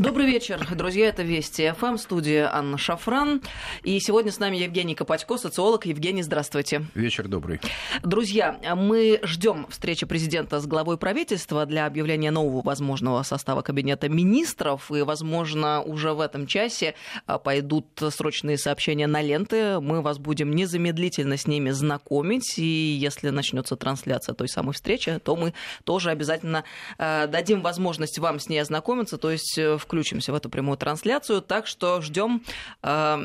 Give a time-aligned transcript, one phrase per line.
[0.00, 1.08] Добрый вечер, друзья.
[1.08, 3.42] Это Вести ФМ, студия Анна Шафран.
[3.82, 5.84] И сегодня с нами Евгений Копатько, социолог.
[5.84, 6.86] Евгений, здравствуйте.
[6.94, 7.60] Вечер добрый.
[8.02, 14.90] Друзья, мы ждем встречи президента с главой правительства для объявления нового возможного состава кабинета министров.
[14.90, 16.94] И, возможно, уже в этом часе
[17.26, 19.80] а, пойдут срочные сообщения на ленты.
[19.80, 22.58] Мы вас будем незамедлительно с ними знакомить.
[22.58, 25.52] И если начнется трансляция той самой встречи, то мы
[25.84, 26.64] тоже обязательно
[26.96, 29.18] а, дадим возможность вам с ней ознакомиться.
[29.18, 32.44] То есть э, в включимся в эту прямую трансляцию, так что ждем
[32.84, 33.18] э,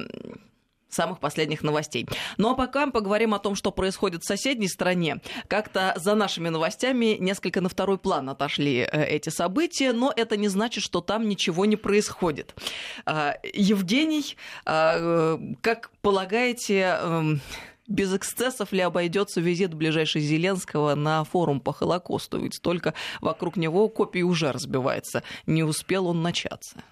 [0.90, 2.08] самых последних новостей.
[2.38, 5.18] Ну а пока поговорим о том, что происходит в соседней стране.
[5.48, 10.48] Как-то за нашими новостями несколько на второй план отошли э, эти события, но это не
[10.48, 12.56] значит, что там ничего не происходит.
[13.06, 17.42] Э, Евгений, как полагаете, эм,
[17.88, 22.40] без эксцессов ли обойдется визит ближайший Зеленского на форум по Холокосту?
[22.40, 25.24] Ведь только вокруг него копии уже разбивается.
[25.46, 26.84] Не успел он начаться.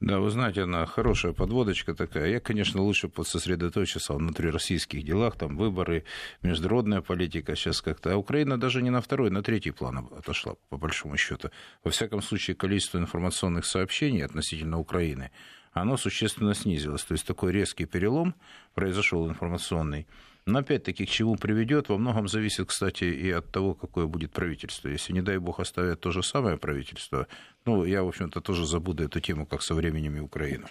[0.00, 2.30] Да, вы знаете, она хорошая подводочка такая.
[2.30, 6.04] Я, конечно, лучше сосредоточился внутри российских делах, там выборы,
[6.40, 8.12] международная политика сейчас как-то.
[8.12, 11.50] А Украина даже не на второй, на третий план отошла, по большому счету.
[11.82, 15.32] Во всяком случае, количество информационных сообщений относительно Украины,
[15.72, 17.02] оно существенно снизилось.
[17.02, 18.36] То есть такой резкий перелом
[18.74, 20.06] произошел информационный.
[20.48, 24.88] Но опять-таки, к чему приведет, во многом зависит, кстати, и от того, какое будет правительство.
[24.88, 27.26] Если, не дай бог, оставят то же самое правительство,
[27.66, 30.66] ну, я, в общем-то, тоже забуду эту тему, как со временем и Украину.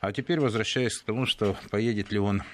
[0.00, 2.44] А теперь возвращаясь к тому, что поедет ли он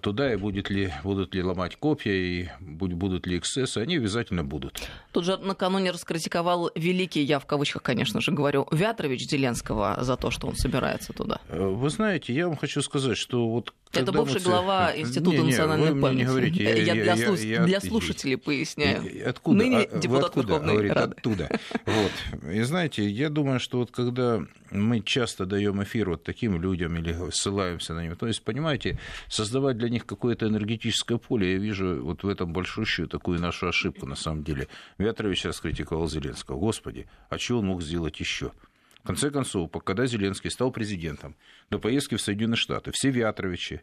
[0.00, 4.88] туда, и будет ли, будут ли ломать копья, и будут ли эксцессы, они обязательно будут.
[5.12, 10.30] Тут же накануне раскритиковал великий, я в кавычках, конечно же, говорю, Вятрович Зеленского за то,
[10.30, 11.40] что он собирается туда.
[11.48, 15.92] Вы знаете, я вам хочу сказать, что вот это бывший глава Института не, не, национальной
[15.92, 16.18] вы памяти.
[16.18, 17.40] Не говорите, я, я, я, для, я, слуш...
[17.40, 19.28] я, для слушателей поясняю.
[19.28, 19.58] Откуда?
[19.58, 20.46] Ныне а, депутат откуда?
[20.48, 21.14] Верховной Говорит, Рады.
[21.16, 21.60] Оттуда.
[21.86, 22.52] Вот.
[22.52, 27.16] И знаете, я думаю, что вот когда мы часто даем эфир вот таким людям или
[27.30, 32.22] ссылаемся на них, то есть, понимаете, создавать для них какое-то энергетическое поле, я вижу вот
[32.22, 34.68] в этом большущую такую нашу ошибку на самом деле.
[34.98, 36.58] Вятрович сейчас критиковал Зеленского.
[36.58, 38.52] Господи, а что он мог сделать еще?
[39.02, 41.36] В конце концов, когда Зеленский стал президентом,
[41.70, 43.82] до поездки в Соединенные Штаты, все Вятровичи,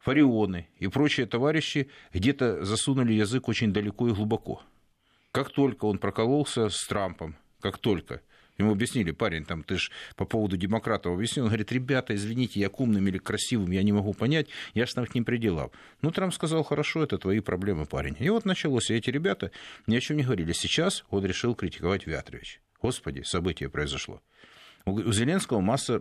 [0.00, 4.62] Фарионы и прочие товарищи где-то засунули язык очень далеко и глубоко.
[5.32, 8.22] Как только он прокололся с Трампом, как только
[8.58, 11.44] Ему объяснили, парень, там, ты же по поводу демократов объяснил.
[11.44, 14.94] Он говорит, ребята, извините, я к умным или красивым, я не могу понять, я же
[14.94, 15.72] там к ним приделал.
[16.00, 18.16] Ну, Трамп сказал, хорошо, это твои проблемы, парень.
[18.18, 19.50] И вот началось, и эти ребята
[19.86, 20.52] ни о чем не говорили.
[20.52, 22.60] Сейчас он решил критиковать Вятрович.
[22.80, 24.22] Господи, событие произошло.
[24.84, 26.00] У Зеленского масса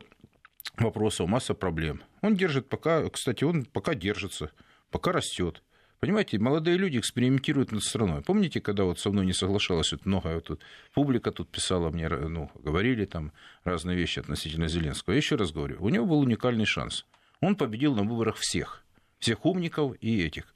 [0.77, 2.03] вопросов, масса проблем.
[2.21, 4.51] Он держит пока, кстати, он пока держится,
[4.91, 5.63] пока растет.
[5.99, 8.21] Понимаете, молодые люди экспериментируют над страной.
[8.21, 10.61] Помните, когда вот со мной не соглашалась вот много вот тут
[10.93, 13.31] публика тут писала мне, ну, говорили там
[13.63, 15.13] разные вещи относительно Зеленского.
[15.13, 17.05] Я еще раз говорю, у него был уникальный шанс.
[17.41, 18.83] Он победил на выборах всех.
[19.19, 20.53] Всех умников и этих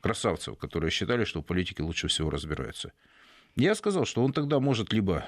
[0.00, 2.92] красавцев, которые считали, что в политике лучше всего разбираются.
[3.56, 5.26] Я сказал, что он тогда может либо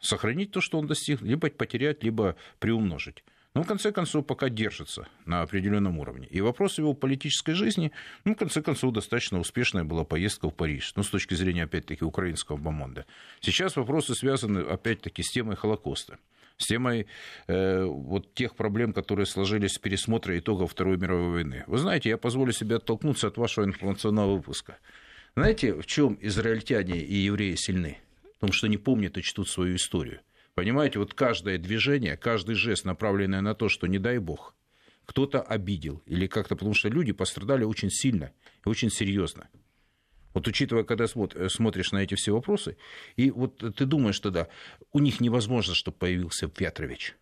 [0.00, 3.22] сохранить то, что он достиг, либо потерять, либо приумножить
[3.54, 6.26] но в конце концов пока держится на определенном уровне.
[6.30, 7.90] И вопрос его политической жизни,
[8.24, 12.04] ну, в конце концов, достаточно успешная была поездка в Париж, ну, с точки зрения, опять-таки,
[12.04, 13.06] украинского бомонда.
[13.40, 16.18] Сейчас вопросы связаны, опять-таки, с темой Холокоста
[16.56, 17.06] с темой
[17.46, 21.64] э, вот тех проблем, которые сложились с пересмотра итогов Второй мировой войны.
[21.66, 24.76] Вы знаете, я позволю себе оттолкнуться от вашего информационного выпуска.
[25.36, 27.96] Знаете, в чем израильтяне и евреи сильны?
[28.40, 30.20] В том, что не помнят и чтут свою историю.
[30.54, 34.54] Понимаете, вот каждое движение, каждый жест, направленный на то, что не дай бог,
[35.04, 38.32] кто-то обидел или как-то, потому что люди пострадали очень сильно
[38.64, 39.50] и очень серьезно.
[40.32, 42.78] Вот учитывая, когда смотришь на эти все вопросы,
[43.16, 44.48] и вот ты думаешь тогда,
[44.94, 47.16] у них невозможно, чтобы появился Петрович.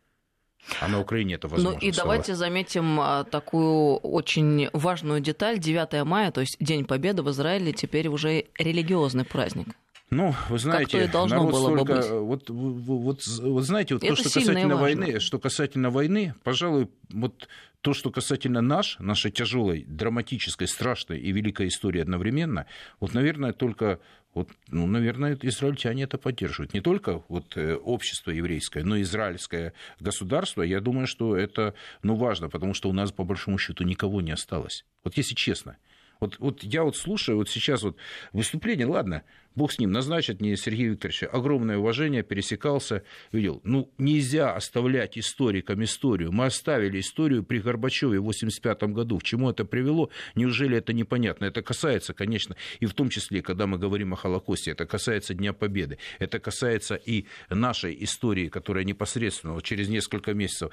[0.80, 1.80] А на Украине это возможно.
[1.80, 2.10] Ну и стало.
[2.10, 5.58] давайте заметим а, такую очень важную деталь.
[5.58, 9.68] 9 мая, то есть День Победы в Израиле, теперь уже религиозный праздник.
[10.10, 11.84] Ну, вы знаете, народ столько...
[11.84, 17.48] Бы вот, вот, вот знаете, вот то, что касательно войны, что касательно войны, пожалуй, вот
[17.82, 22.66] то, что касательно наш, нашей тяжелой, драматической, страшной и великой истории одновременно,
[23.00, 24.00] вот, наверное, только
[24.34, 26.74] вот, ну, наверное, израильтяне это поддерживают.
[26.74, 30.62] Не только вот, э, общество еврейское, но и израильское государство.
[30.62, 34.32] Я думаю, что это ну, важно, потому что у нас, по большому счету, никого не
[34.32, 34.84] осталось.
[35.02, 35.76] Вот если честно.
[36.20, 37.96] Вот, вот я вот слушаю вот сейчас вот
[38.32, 39.22] выступление, ладно,
[39.58, 43.02] бог с ним, назначат мне Сергея Викторовича, огромное уважение, пересекался,
[43.32, 43.60] видел.
[43.64, 46.32] Ну, нельзя оставлять историкам историю.
[46.32, 49.18] Мы оставили историю при Горбачеве в 1985 году.
[49.18, 50.08] К чему это привело?
[50.34, 51.44] Неужели это непонятно?
[51.44, 55.52] Это касается, конечно, и в том числе, когда мы говорим о Холокосте, это касается Дня
[55.52, 60.70] Победы, это касается и нашей истории, которая непосредственно вот через несколько месяцев,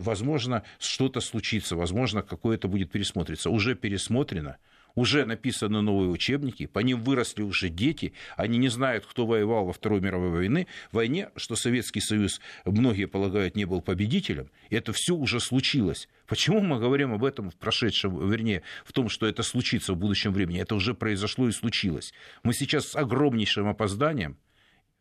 [0.00, 3.48] возможно, что-то случится, возможно, какое-то будет пересмотриться.
[3.48, 4.56] Уже пересмотрено,
[4.94, 9.72] уже написаны новые учебники, по ним выросли уже дети, они не знают, кто воевал во
[9.72, 15.14] Второй мировой войне, войне, что Советский Союз, многие полагают, не был победителем, и это все
[15.14, 16.08] уже случилось.
[16.26, 20.32] Почему мы говорим об этом в прошедшем, вернее, в том, что это случится в будущем
[20.32, 20.60] времени?
[20.60, 22.12] Это уже произошло и случилось.
[22.42, 24.36] Мы сейчас с огромнейшим опозданием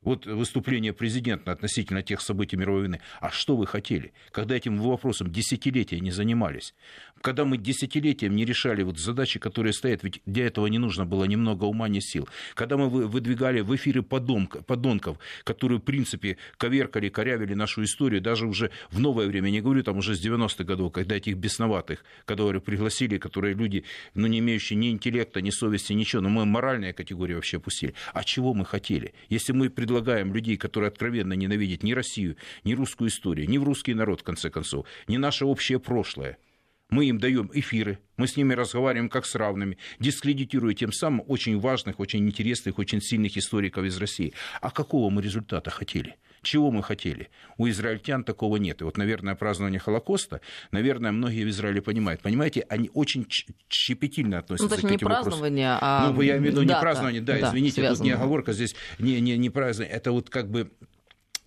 [0.04, 3.00] вот выступление президента относительно тех событий мировой войны.
[3.20, 4.14] А что вы хотели?
[4.32, 6.74] Когда этим вопросом десятилетия не занимались?
[7.22, 11.24] Когда мы десятилетием не решали вот задачи, которые стоят, ведь для этого не нужно было
[11.24, 12.28] немного ума, ни сил.
[12.54, 18.72] Когда мы выдвигали в эфиры подонков, которые, в принципе, коверкали, корявили нашу историю, даже уже
[18.92, 23.18] в новое время, не говорю там уже с 90-х годов, когда этих бесноватых, которые пригласили,
[23.18, 23.86] которые люди,
[24.16, 27.94] ну, не имеющие ни интеллекта, ни совести, ничего, но мы моральные категории вообще опустили.
[28.14, 29.14] А чего мы хотели?
[29.30, 33.64] Если мы предлагали предлагаем людей, которые откровенно ненавидят ни Россию, ни русскую историю, ни в
[33.64, 36.38] русский народ, в конце концов, ни наше общее прошлое,
[36.90, 41.60] мы им даем эфиры, мы с ними разговариваем как с равными, дискредитируя тем самым очень
[41.60, 44.34] важных, очень интересных, очень сильных историков из России.
[44.62, 46.16] А какого мы результата хотели?
[46.44, 47.30] Чего мы хотели?
[47.58, 48.82] У израильтян такого нет.
[48.82, 50.42] И вот, наверное, празднование Холокоста,
[50.72, 52.22] наверное, многие в Израиле понимают.
[52.22, 53.26] Понимаете, они очень
[53.70, 56.06] щепетильно относятся ну, к этим не празднование, вопросам.
[56.06, 57.98] а Ну, я имею в виду не празднование, да, да извините, связано.
[57.98, 59.96] тут не оговорка здесь, не, не, не празднование.
[59.96, 60.70] Это вот как бы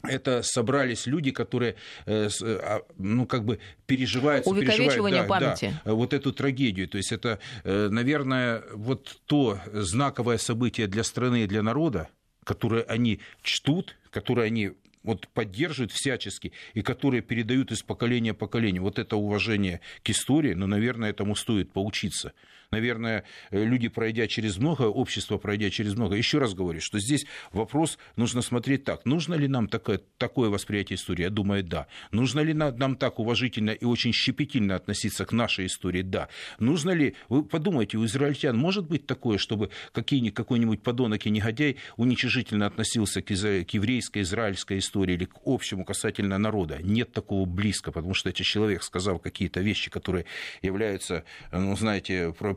[0.02, 1.76] это собрались люди, которые,
[2.06, 5.80] э, а, ну, как бы переживают, переживают да, памяти.
[5.84, 6.88] Да, вот эту трагедию.
[6.88, 12.08] То есть это, э, наверное, вот то знаковое событие для страны и для народа,
[12.44, 14.70] которое они чтут, которое они
[15.02, 18.80] вот поддерживают всячески и которые передают из поколения в поколение.
[18.80, 22.32] Вот это уважение к истории, но, наверное, этому стоит поучиться
[22.70, 26.16] наверное, э, люди, пройдя через много, общество, пройдя через много.
[26.16, 29.04] Еще раз говорю, что здесь вопрос нужно смотреть так.
[29.04, 31.22] Нужно ли нам такое, такое восприятие истории?
[31.22, 31.86] Я думаю, да.
[32.10, 36.02] Нужно ли нам так уважительно и очень щепетильно относиться к нашей истории?
[36.02, 36.28] Да.
[36.58, 42.66] Нужно ли, вы подумайте, у израильтян может быть такое, чтобы какой-нибудь подонок и негодяй уничижительно
[42.66, 46.78] относился к, к еврейской, израильской истории или к общему касательно народа?
[46.82, 50.26] Нет такого близко, потому что этот человек, сказал какие-то вещи, которые
[50.62, 52.54] являются, ну, знаете, про,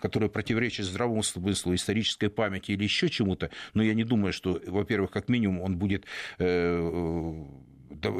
[0.00, 5.10] которые противоречат здравому смыслу, исторической памяти или еще чему-то, но я не думаю, что, во-первых,
[5.10, 6.04] как минимум он будет
[6.38, 7.44] э,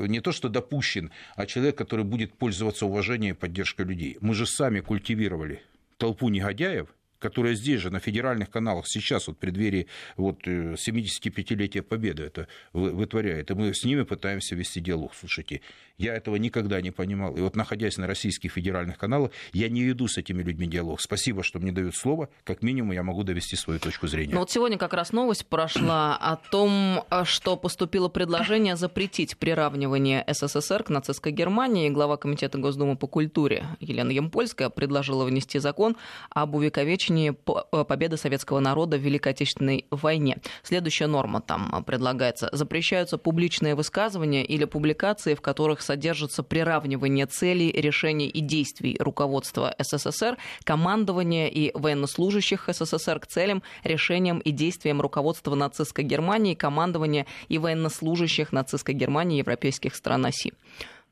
[0.09, 4.17] не то что допущен, а человек, который будет пользоваться уважением и поддержкой людей.
[4.21, 5.63] Мы же сами культивировали
[5.97, 9.87] толпу негодяев, которая здесь же, на федеральных каналах, сейчас, вот в преддверии
[10.19, 13.51] вот, 75-летия э, Победы это вытворяет.
[13.51, 15.13] И мы с ними пытаемся вести диалог.
[15.19, 15.63] Слушайте,
[15.97, 17.35] я этого никогда не понимал.
[17.35, 21.01] И вот находясь на российских федеральных каналах, я не веду с этими людьми диалог.
[21.01, 22.29] Спасибо, что мне дают слово.
[22.45, 24.35] Как минимум, я могу довести свою точку зрения.
[24.35, 30.83] Ну вот сегодня как раз новость прошла о том, что поступило предложение запретить приравнивание СССР
[30.83, 31.89] к нацистской Германии.
[31.89, 35.97] Глава Комитета Госдумы по культуре Елена Ямпольская предложила внести закон
[36.29, 40.39] об увековечении э, победы советского народа в Великой Отечественной войне.
[40.63, 42.49] Следующая норма там предлагается.
[42.53, 50.37] Запрещаются публичные высказывания или публикации, в которых содержится приравнивание целей, решений и действий руководства СССР,
[50.65, 58.53] командования и военнослужащих СССР к целям, решениям и действиям руководства нацистской Германии, командования и военнослужащих
[58.53, 60.53] нацистской Германии европейских стран оси.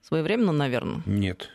[0.03, 1.03] Своевременно, наверное?
[1.07, 1.51] Нет.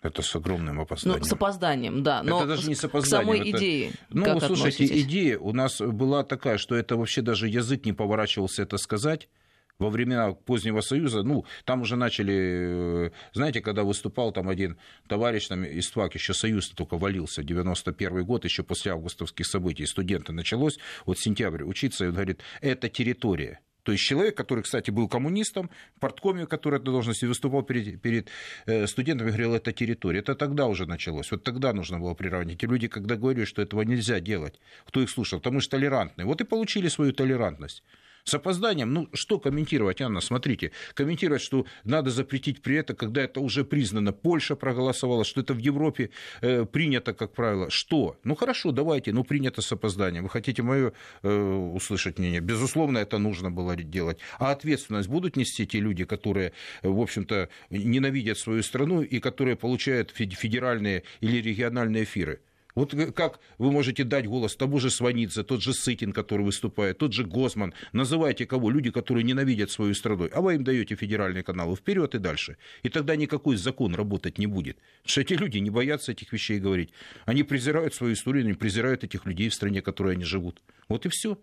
[0.00, 1.20] Это с огромным опозданием.
[1.20, 2.22] Ну, с опозданием, да.
[2.22, 3.28] Но это даже не с опозданием.
[3.28, 3.58] К самой это...
[3.58, 3.92] идее.
[4.10, 5.02] Ну, как слушайте, относитесь?
[5.02, 9.28] идея у нас была такая, что это вообще даже язык не поворачивался это сказать
[9.78, 15.46] во времена позднего Союза, ну, там уже начали, э, знаете, когда выступал там один товарищ
[15.46, 20.78] там, из ТВАК, еще Союз только валился, 91 год, еще после августовских событий, студенты началось,
[21.06, 23.60] вот сентябрь учиться, и он говорит, это территория.
[23.88, 28.28] То есть человек, который, кстати, был коммунистом, в порткоме, который этой должности выступал перед, перед
[28.66, 30.18] э, студентами, говорил, это территория.
[30.18, 31.30] Это тогда уже началось.
[31.30, 32.62] Вот тогда нужно было приравнивать.
[32.62, 35.38] Эти люди, когда говорили, что этого нельзя делать, кто их слушал?
[35.38, 36.26] Потому что толерантные.
[36.26, 37.82] Вот и получили свою толерантность.
[38.28, 43.40] С опозданием, ну, что комментировать, Анна, смотрите, комментировать, что надо запретить при этом, когда это
[43.40, 46.10] уже признано, Польша проголосовала, что это в Европе
[46.42, 47.70] э, принято, как правило.
[47.70, 48.18] Что?
[48.24, 50.24] Ну, хорошо, давайте, ну, принято с опозданием.
[50.24, 50.92] Вы хотите мое
[51.22, 52.40] э, услышать мнение?
[52.40, 54.18] Безусловно, это нужно было делать.
[54.38, 60.10] А ответственность будут нести те люди, которые, в общем-то, ненавидят свою страну и которые получают
[60.10, 62.42] федеральные или региональные эфиры?
[62.78, 67.12] Вот как вы можете дать голос тому же Сванидзе, тот же Сытин, который выступает, тот
[67.12, 71.74] же Госман, называйте кого, люди, которые ненавидят свою страну, а вы им даете федеральные каналы
[71.74, 72.56] вперед и дальше.
[72.84, 74.76] И тогда никакой закон работать не будет.
[74.76, 76.90] Потому что эти люди не боятся этих вещей говорить.
[77.26, 80.62] Они презирают свою историю, они презирают этих людей в стране, в которой они живут.
[80.88, 81.36] Вот и все.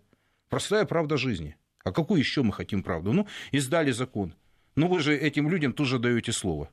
[0.48, 1.56] Простая правда жизни.
[1.84, 3.12] А какую еще мы хотим правду?
[3.12, 4.32] Ну, издали закон.
[4.74, 6.70] Ну, вы же этим людям тоже даете слово.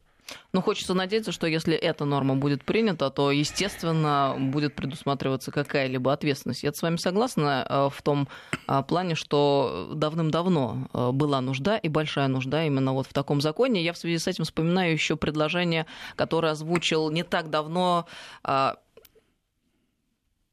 [0.52, 6.64] Ну, хочется надеяться, что если эта норма будет принята, то, естественно, будет предусматриваться какая-либо ответственность.
[6.64, 8.28] Я с вами согласна э, в том
[8.68, 13.84] э, плане, что давным-давно э, была нужда и большая нужда именно вот в таком законе.
[13.84, 18.08] Я в связи с этим вспоминаю еще предложение, которое озвучил не так давно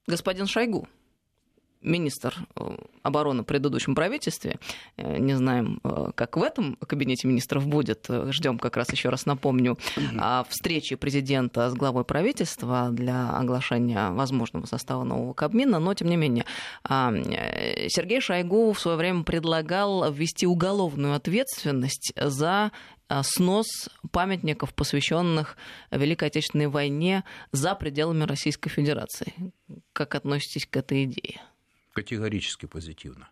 [0.07, 0.89] господин Шойгу
[1.83, 4.59] министр э, обороны в предыдущем правительстве.
[4.97, 8.07] Э, не знаем, э, как в этом кабинете министров будет.
[8.09, 9.79] Ждем как раз еще раз напомню
[10.49, 15.79] встречи президента с главой правительства для оглашения возможного состава нового Кабмина.
[15.79, 16.45] Но, тем не менее,
[16.85, 17.13] а,
[17.89, 22.73] Сергей Шойгу в свое время предлагал ввести уголовную ответственность за
[23.23, 25.57] снос памятников, посвященных
[25.91, 29.53] Великой Отечественной войне за пределами Российской Федерации.
[29.93, 31.41] Как относитесь к этой идее?
[32.01, 33.29] Категорически позитивно.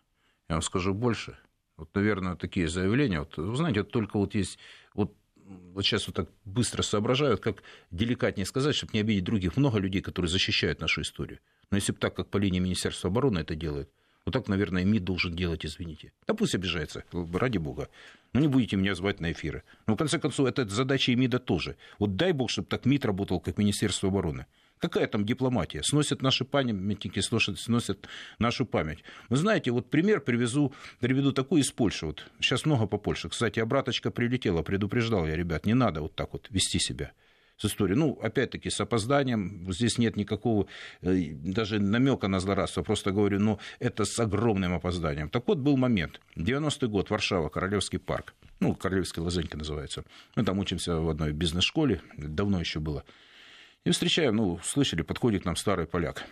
[0.47, 1.37] Я вам скажу больше.
[1.77, 4.59] Вот, наверное, такие заявления, вот, вы знаете, вот только вот есть,
[4.93, 9.57] вот, вот сейчас вот так быстро соображают, как деликатнее сказать, чтобы не обидеть других.
[9.57, 11.39] Много людей, которые защищают нашу историю.
[11.71, 13.89] Но если бы так, как по линии Министерства обороны это делают,
[14.25, 16.11] вот так, наверное, МИД должен делать, извините.
[16.27, 17.89] Да пусть обижается, ради бога.
[18.33, 19.63] Но не будете меня звать на эфиры.
[19.87, 21.77] Но, в конце концов, это задача и МИДа тоже.
[21.97, 24.45] Вот дай бог, чтобы так МИД работал, как Министерство обороны.
[24.79, 25.83] Какая там дипломатия?
[25.83, 28.09] Сносят наши памятники, сносят,
[28.39, 29.03] нашу память.
[29.27, 32.05] Вы знаете, вот пример привезу, приведу такой из Польши.
[32.05, 33.27] Вот сейчас много по Польше.
[33.27, 37.11] Кстати, обраточка прилетела, предупреждал я, ребят, не надо вот так вот вести себя
[37.57, 37.97] с историей.
[37.97, 39.71] Ну, опять-таки, с опозданием.
[39.71, 40.67] Здесь нет никакого
[41.01, 42.81] э, даже намека на злорадство.
[42.81, 45.29] Просто говорю, ну, это с огромным опозданием.
[45.29, 46.21] Так вот, был момент.
[46.37, 48.33] 90-й год, Варшава, Королевский парк.
[48.61, 50.05] Ну, Королевская лозенька называется.
[50.37, 52.01] Мы там учимся в одной бизнес-школе.
[52.17, 53.03] Давно еще было.
[53.89, 56.23] И встречаем, ну, слышали, подходит к нам старый поляк.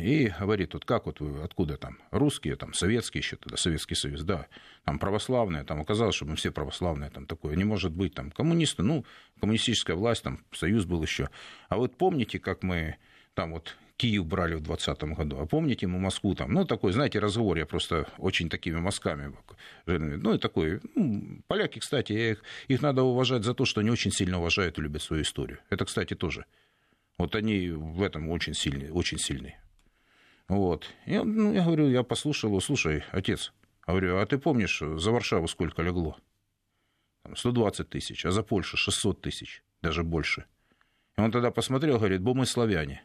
[0.00, 4.22] И говорит, вот как вот вы, откуда там, русские, там, советские еще тогда, Советский Союз,
[4.24, 4.48] да,
[4.84, 8.82] там, православные, там, оказалось, что мы все православные, там, такое, не может быть, там, коммунисты,
[8.82, 9.04] ну,
[9.38, 11.28] коммунистическая власть, там, Союз был еще.
[11.68, 12.96] А вот помните, как мы
[13.34, 15.38] там вот Киев брали в 2020 году.
[15.38, 19.34] А помните, мы Москву там, ну, такой, знаете, разговор, я просто очень такими мазками,
[19.86, 24.10] ну, и такой, ну, поляки, кстати, их, их надо уважать за то, что они очень
[24.10, 25.60] сильно уважают и любят свою историю.
[25.70, 26.44] Это, кстати, тоже.
[27.18, 29.60] Вот они в этом очень сильные, очень сильные.
[30.48, 30.86] Вот.
[31.06, 33.52] Я, ну, я говорю, я послушал его, слушай, отец,
[33.86, 36.16] говорю, а ты помнишь, за Варшаву сколько легло?
[37.32, 40.44] 120 тысяч, а за Польшу 600 тысяч, даже больше.
[41.16, 43.04] И он тогда посмотрел, говорит, бо мы славяне.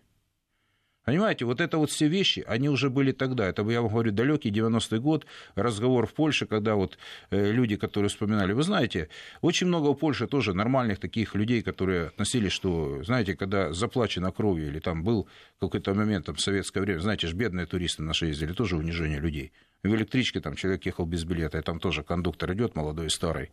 [1.10, 3.48] Понимаете, вот это вот все вещи, они уже были тогда.
[3.48, 5.25] Это, я вам говорю, далекий 90-й год,
[5.56, 7.00] разговор в Польше, когда вот
[7.32, 9.10] э, люди, которые вспоминали, вы знаете,
[9.42, 14.68] очень много в Польше тоже нормальных таких людей, которые относились, что, знаете, когда заплачено кровью,
[14.68, 15.28] или там был
[15.60, 19.51] какой-то момент там, в советское время, знаете же, бедные туристы наши ездили, тоже унижение людей.
[19.82, 23.50] В электричке там человек ехал без билета, и там тоже кондуктор идет, молодой и старый,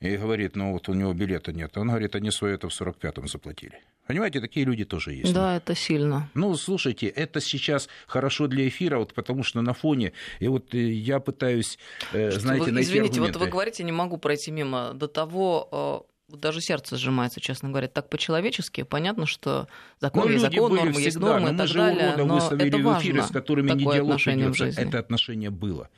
[0.00, 1.76] и говорит, ну вот у него билета нет.
[1.76, 3.80] Он говорит, они свое это в 45-м заплатили.
[4.06, 5.34] Понимаете, такие люди тоже есть.
[5.34, 6.30] Да, это сильно.
[6.34, 10.78] Ну, слушайте, это сейчас хорошо для эфира, вот потому что на фоне, и вот э,
[10.78, 11.78] я пытаюсь,
[12.12, 13.38] э, знаете, вы, найти Извините, аргументы.
[13.38, 17.88] вот вы говорите, не могу пройти мимо до того, э, даже сердце сжимается, честно говоря,
[17.88, 18.82] так по-человечески.
[18.82, 19.66] Понятно, что
[19.98, 22.16] закон ну, есть закон, нормы всегда, есть нормы но и мы так же далее.
[22.16, 24.66] Но это в эфире, с которыми не диалог ведется.
[24.66, 25.90] Это отношение было.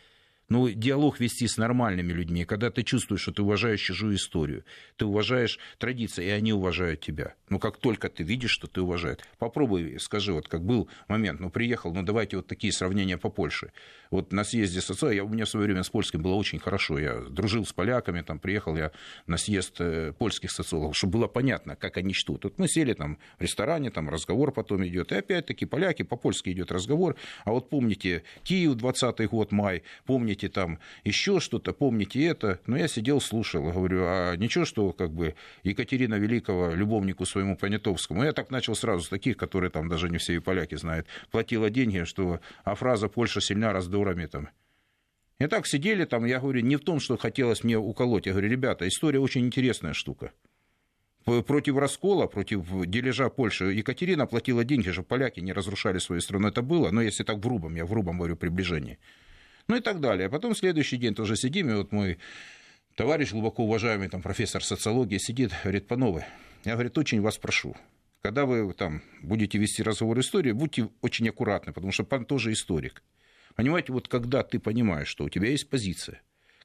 [0.50, 4.64] Но диалог вести с нормальными людьми, когда ты чувствуешь, что ты уважаешь чужую историю,
[4.96, 7.34] ты уважаешь традиции, и они уважают тебя.
[7.48, 11.50] Но как только ты видишь, что ты уважаешь, попробуй, скажи, вот как был момент, ну
[11.50, 13.72] приехал, ну давайте вот такие сравнения по Польше.
[14.10, 16.98] Вот на съезде СССР, я, у меня в свое время с польским было очень хорошо,
[16.98, 18.90] я дружил с поляками, там приехал я
[19.28, 22.42] на съезд э, польских социологов, чтобы было понятно, как они чтут.
[22.42, 26.72] Вот мы сели там в ресторане, там разговор потом идет, и опять-таки поляки, по-польски идет
[26.72, 27.14] разговор,
[27.44, 32.88] а вот помните Киев 20 год, май, помните там еще что-то, помните это, но я
[32.88, 38.50] сидел, слушал, говорю, а ничего, что как бы Екатерина Великого любовнику своему Понятовскому, я так
[38.50, 42.40] начал сразу с таких, которые там даже не все и поляки знают, платила деньги, что,
[42.64, 44.48] а фраза «Польша сильна раздорами» там,
[45.40, 48.26] и так сидели там, я говорю, не в том, что хотелось мне уколоть.
[48.26, 50.32] Я говорю, ребята, история очень интересная штука.
[51.24, 56.48] Против раскола, против дележа Польши Екатерина платила деньги, чтобы поляки не разрушали свою страну.
[56.48, 58.98] Это было, но если так в грубом, я в грубом говорю, приближении.
[59.70, 60.26] Ну и так далее.
[60.26, 62.18] А потом следующий день тоже сидим, и вот мой
[62.96, 66.24] товарищ, глубоко уважаемый там, профессор социологии, сидит, говорит, Пановы,
[66.64, 67.76] я, говорит, очень вас прошу,
[68.20, 73.04] когда вы там будете вести разговор истории, будьте очень аккуратны, потому что пан тоже историк.
[73.54, 76.20] Понимаете, вот когда ты понимаешь, что у тебя есть позиция,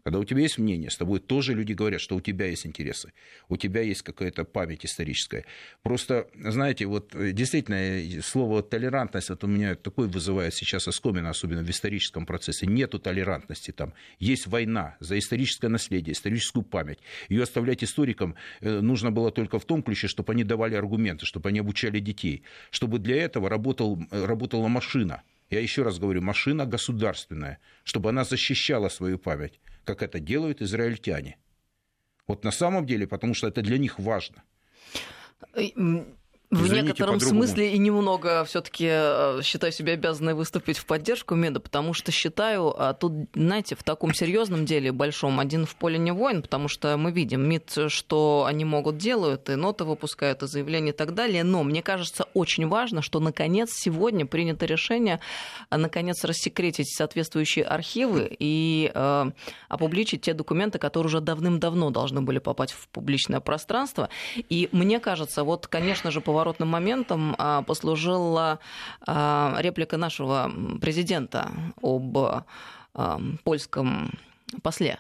[0.05, 3.12] когда у тебя есть мнение, с тобой тоже люди говорят, что у тебя есть интересы,
[3.50, 5.45] у тебя есть какая-то память историческая.
[5.81, 11.63] Просто, знаете, вот э, действительно, слово толерантность, это у меня такой вызывает сейчас оскомина, особенно
[11.63, 12.67] в историческом процессе.
[12.67, 13.95] Нету толерантности там.
[14.19, 17.00] Есть война за историческое наследие, историческую память.
[17.27, 21.50] Ее оставлять историкам э, нужно было только в том ключе, чтобы они давали аргументы, чтобы
[21.50, 25.24] они обучали детей, чтобы для этого работал, э, работала машина.
[25.50, 31.37] Я еще раз говорю, машина государственная, чтобы она защищала свою память как это делают израильтяне.
[32.27, 34.43] Вот на самом деле, потому что это для них важно.
[36.51, 41.93] В некотором смысле и немного все-таки э, считаю себя обязанной выступить в поддержку МИДа, потому
[41.93, 46.43] что считаю, а тут, знаете, в таком серьезном деле большом один в поле не воин,
[46.43, 50.95] потому что мы видим МИД, что они могут делают, и ноты выпускают, и заявления и
[50.95, 51.43] так далее.
[51.43, 55.19] Но мне кажется очень важно, что наконец сегодня принято решение
[55.69, 59.31] а, наконец рассекретить соответствующие архивы и э,
[59.67, 64.09] опубличить те документы, которые уже давным-давно должны были попасть в публичное пространство.
[64.49, 68.59] И мне кажется, вот, конечно же, поворот поворотным моментом а, послужила
[69.07, 70.51] а, реплика нашего
[70.81, 71.49] президента
[71.81, 74.11] об а, польском
[74.61, 74.99] после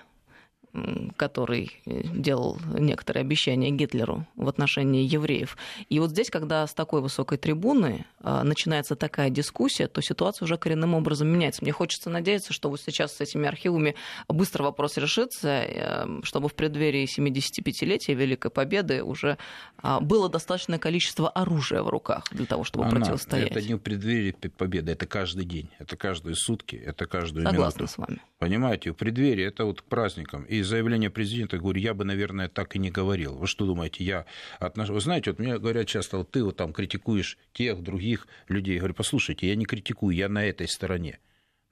[1.17, 5.57] который э, делал некоторые обещания Гитлеру в отношении евреев.
[5.89, 10.57] И вот здесь, когда с такой высокой трибуны а, начинается такая дискуссия, то ситуация уже
[10.57, 11.63] коренным образом меняется.
[11.63, 13.95] Мне хочется надеяться, что вот сейчас с этими архивами
[14.27, 19.37] быстро вопрос решится, э, чтобы в преддверии 75-летия Великой Победы уже
[19.77, 23.51] а, было достаточное количество оружия в руках для того, чтобы Она, противостоять.
[23.51, 27.93] Это не в преддверии победы, это каждый день, это каждые сутки, это каждую Согласна минуту.
[27.93, 28.21] с вами.
[28.39, 30.43] Понимаете, в преддверии это вот к праздникам.
[30.43, 33.35] И заявление президента, говорю, я бы, наверное, так и не говорил.
[33.35, 34.25] Вы что думаете, я
[34.59, 34.93] отношусь...
[34.93, 38.73] Вы знаете, вот мне говорят часто, вот ты вот там критикуешь тех, других людей.
[38.73, 41.19] Я говорю, послушайте, я не критикую, я на этой стороне.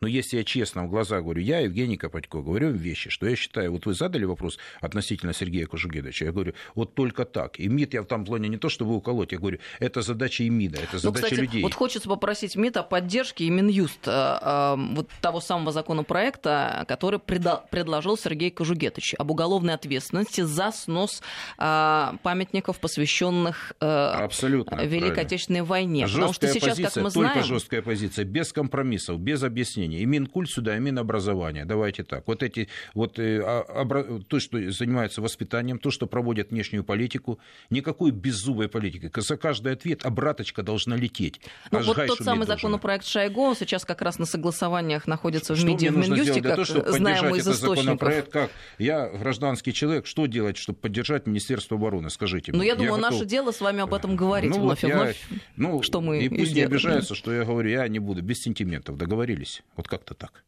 [0.04, 3.72] Но если я честно в глаза говорю, я, Евгений Копатько, говорю вещи, что я считаю,
[3.72, 7.58] вот вы задали вопрос относительно Сергея Кожугедовича, я говорю, вот только так.
[7.58, 10.50] И МИД я в том плане не то, чтобы уколоть, я говорю, это задача и
[10.50, 11.64] МИДа, это ну, задача ну, кстати, людей.
[11.64, 17.20] Вот хочется попросить МИД о поддержке и Минюст э, э, вот того самого законопроекта, который
[17.20, 21.22] предложил Сергей Кожугетович об уголовной ответственности за снос
[21.58, 25.22] э, памятников, посвященных Абсолютно, Великой правильно.
[25.22, 26.08] Отечественной войне.
[26.08, 27.34] Жесткая Потому что сейчас, позиция, как мы знаем...
[27.36, 30.02] Только жесткая позиция, без компромиссов, без объяснений образования.
[30.02, 31.66] И Минкульт сюда, и Минобразование.
[31.66, 32.28] Давайте так.
[32.28, 34.04] Вот эти, вот э, обра...
[34.28, 39.12] то, что занимается воспитанием, то, что проводят внешнюю политику, никакой беззубой политики.
[39.16, 41.40] За каждый ответ обраточка должна лететь.
[41.72, 42.56] Ну, вот тот самый должен.
[42.56, 46.92] законопроект Шойгу сейчас как раз на согласованиях находится в МИДе, в Минюсте, как того, чтобы
[46.92, 48.30] знаем из источников.
[48.30, 48.52] Как?
[48.80, 52.60] Я гражданский человек, что делать, чтобы поддержать Министерство обороны, скажите мне.
[52.60, 54.94] Ну, я думаю, я наше дело с вами об этом говорить ну, вновь вот и
[54.94, 58.22] вновь, я, ну, что мы И пусть не обижаются, что я говорю, я не буду,
[58.22, 59.64] без сентиментов, договорились.
[59.84, 60.44] Вот как-то так.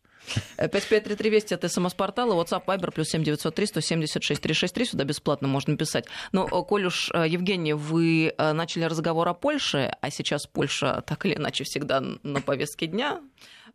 [0.57, 6.05] 5533 Вести это смс-портал, WhatsApp, Viber, плюс 7903 176 363, сюда бесплатно можно писать.
[6.31, 11.03] Но, э, коль уж, э, Евгений, вы э, начали разговор о Польше, а сейчас Польша
[11.05, 13.21] так или иначе всегда на повестке дня,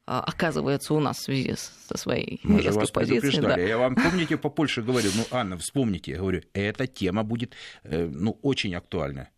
[0.07, 3.43] оказывается у нас в связи со своей Мы же вас позицией.
[3.43, 3.57] Да.
[3.57, 8.39] Я вам, помните, по Польше говорю, ну, Анна, вспомните, я говорю, эта тема будет ну,
[8.43, 9.29] очень актуальна.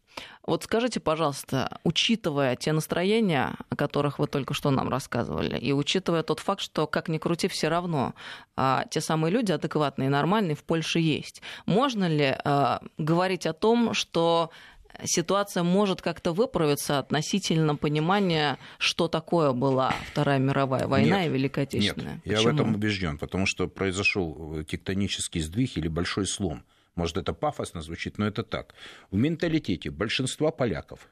[0.45, 6.25] Вот скажите, пожалуйста, учитывая те настроения, о которых вы только что нам рассказывали, и учитывая
[6.25, 8.15] тот факт, что, как ни крути, все равно
[8.57, 13.53] а, те самые люди адекватные и нормальные в Польше есть, можно ли а, говорить о
[13.53, 14.51] том, что
[15.05, 21.63] ситуация может как-то выправиться относительно понимания, что такое была Вторая мировая война нет, и Великая
[21.63, 22.15] Отечественная?
[22.15, 22.41] Нет, Почему?
[22.41, 27.83] я в этом убежден, потому что произошел тектонический сдвиг или большой слом может, это пафосно
[27.83, 28.75] звучит, но это так.
[29.11, 31.09] В менталитете большинства поляков,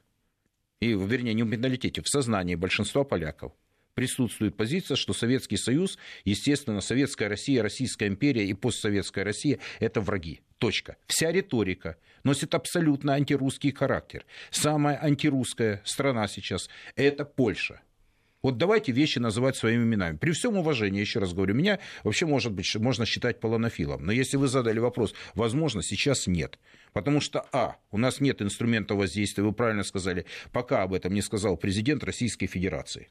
[0.80, 3.52] и, вернее, не в менталитете, в сознании большинства поляков
[3.94, 10.40] присутствует позиция, что Советский Союз, естественно, Советская Россия, Российская империя и постсоветская Россия– это враги.
[10.58, 10.96] Точка.
[11.06, 14.24] Вся риторика носит абсолютно антирусский характер.
[14.50, 17.80] Самая антирусская страна сейчас– это Польша–
[18.42, 20.16] вот давайте вещи называть своими именами.
[20.16, 24.04] При всем уважении, еще раз говорю, меня вообще может быть, можно считать полонофилом.
[24.04, 26.58] Но если вы задали вопрос, возможно, сейчас нет.
[26.92, 31.22] Потому что, а, у нас нет инструмента воздействия, вы правильно сказали, пока об этом не
[31.22, 33.08] сказал президент Российской Федерации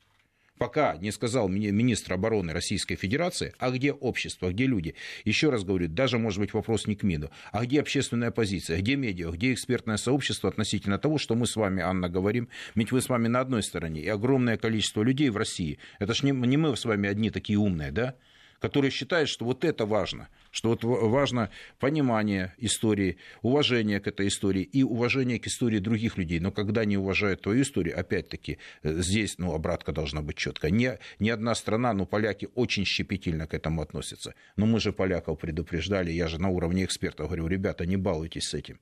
[0.59, 4.93] пока не сказал министр обороны Российской Федерации, а где общество, где люди.
[5.25, 8.95] Еще раз говорю, даже может быть вопрос не к МИДу, а где общественная позиция, где
[8.95, 12.49] медиа, где экспертное сообщество относительно того, что мы с вами, Анна, говорим.
[12.75, 15.79] Ведь вы с вами на одной стороне, и огромное количество людей в России.
[15.97, 18.15] Это ж не, не мы с вами одни такие умные, да?
[18.59, 24.63] Которые считают, что вот это важно, что вот важно понимание истории, уважение к этой истории
[24.63, 26.39] и уважение к истории других людей.
[26.39, 30.71] Но когда не уважают твою историю, опять-таки, э, здесь ну, обратка должна быть четкая.
[30.71, 34.35] Не, ни одна страна, но поляки очень щепетильно к этому относятся.
[34.55, 38.53] Но мы же поляков предупреждали, я же на уровне экспертов говорю, ребята, не балуйтесь с
[38.53, 38.79] этим.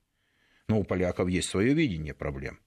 [0.68, 2.60] Но у поляков есть свое видение проблем.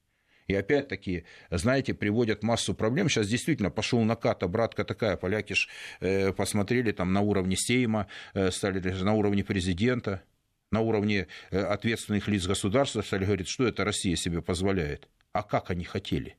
[0.51, 3.07] И опять-таки, знаете, приводят массу проблем.
[3.07, 5.15] Сейчас действительно пошел накат, обратка такая.
[5.15, 5.69] Поляки ж
[6.01, 10.23] э, посмотрели там на уровне Сейма, э, стали на уровне президента,
[10.69, 15.07] на уровне э, ответственных лиц государства, стали говорить, что это Россия себе позволяет.
[15.31, 16.35] А как они хотели?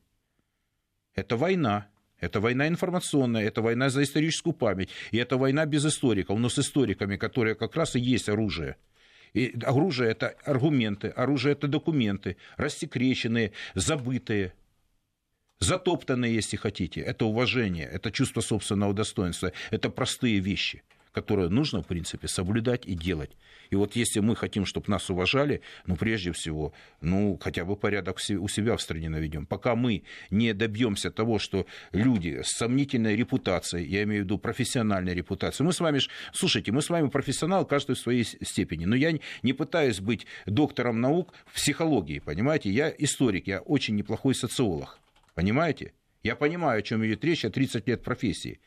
[1.15, 1.87] Это война.
[2.19, 6.57] Это война информационная, это война за историческую память, и это война без историков, но с
[6.59, 8.75] историками, которые как раз и есть оружие–
[9.33, 14.53] и оружие это аргументы, оружие это документы, рассекреченные, забытые,
[15.59, 17.01] затоптанные, если хотите.
[17.01, 22.95] Это уважение, это чувство собственного достоинства, это простые вещи которые нужно, в принципе, соблюдать и
[22.95, 23.31] делать.
[23.69, 28.19] И вот если мы хотим, чтобы нас уважали, ну, прежде всего, ну, хотя бы порядок
[28.39, 29.45] у себя в стране наведем.
[29.45, 35.13] Пока мы не добьемся того, что люди с сомнительной репутацией, я имею в виду профессиональной
[35.13, 36.01] репутацией, мы с вами,
[36.33, 40.99] слушайте, мы с вами профессионал, каждый в своей степени, но я не пытаюсь быть доктором
[40.99, 44.99] наук в психологии, понимаете, я историк, я очень неплохой социолог,
[45.35, 45.93] понимаете?
[46.23, 48.59] Я понимаю, о чем идет речь, я 30 лет профессии.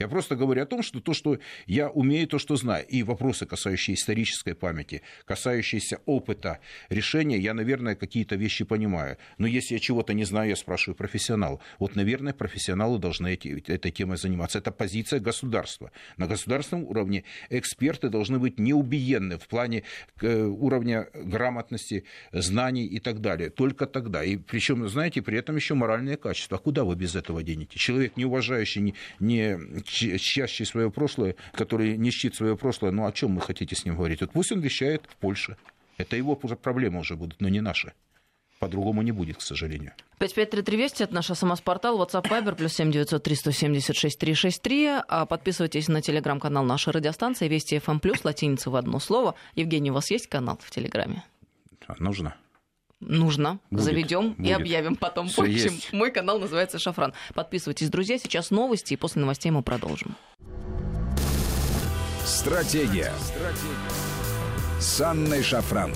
[0.00, 2.86] Я просто говорю о том, что то, что я умею, то, что знаю.
[2.86, 9.16] И вопросы, касающиеся исторической памяти, касающиеся опыта решения, я, наверное, какие-то вещи понимаю.
[9.38, 11.60] Но если я чего-то не знаю, я спрашиваю профессионал.
[11.80, 14.58] Вот, наверное, профессионалы должны эти, этой темой заниматься.
[14.58, 15.90] Это позиция государства.
[16.16, 19.82] На государственном уровне эксперты должны быть неубиенны в плане
[20.20, 23.50] э, уровня грамотности, знаний и так далее.
[23.50, 24.22] Только тогда.
[24.22, 26.56] И причем, знаете, при этом еще моральное качество.
[26.56, 27.76] А куда вы без этого денете?
[27.80, 33.12] Человек, не уважающий, не, не чаще свое прошлое, который не щит свое прошлое, ну о
[33.12, 34.20] чем вы хотите с ним говорить?
[34.20, 35.56] Вот пусть он вещает в Польше.
[35.96, 37.92] Это его проблемы уже будут, но не наши.
[38.60, 39.92] По-другому не будет, к сожалению.
[40.18, 44.90] 553320 это наш СМС-портал, WhatsApp Viber, плюс 7900 376 363.
[45.28, 49.36] Подписывайтесь на телеграм-канал нашей радиостанции Вести FM+, эм латиница в одно слово.
[49.54, 51.24] Евгений, у вас есть канал в Телеграме?
[51.86, 52.34] А, нужно
[53.00, 53.58] нужно.
[53.70, 54.46] Будет, Заведем будет.
[54.48, 55.28] и объявим потом.
[55.28, 55.92] Все в общем, есть.
[55.92, 57.12] мой канал называется Шафран.
[57.34, 58.18] Подписывайтесь, друзья.
[58.18, 60.16] Сейчас новости, и после новостей мы продолжим.
[62.24, 63.12] Стратегия.
[63.20, 64.80] Стратегия.
[64.80, 65.92] С Анной Шафран.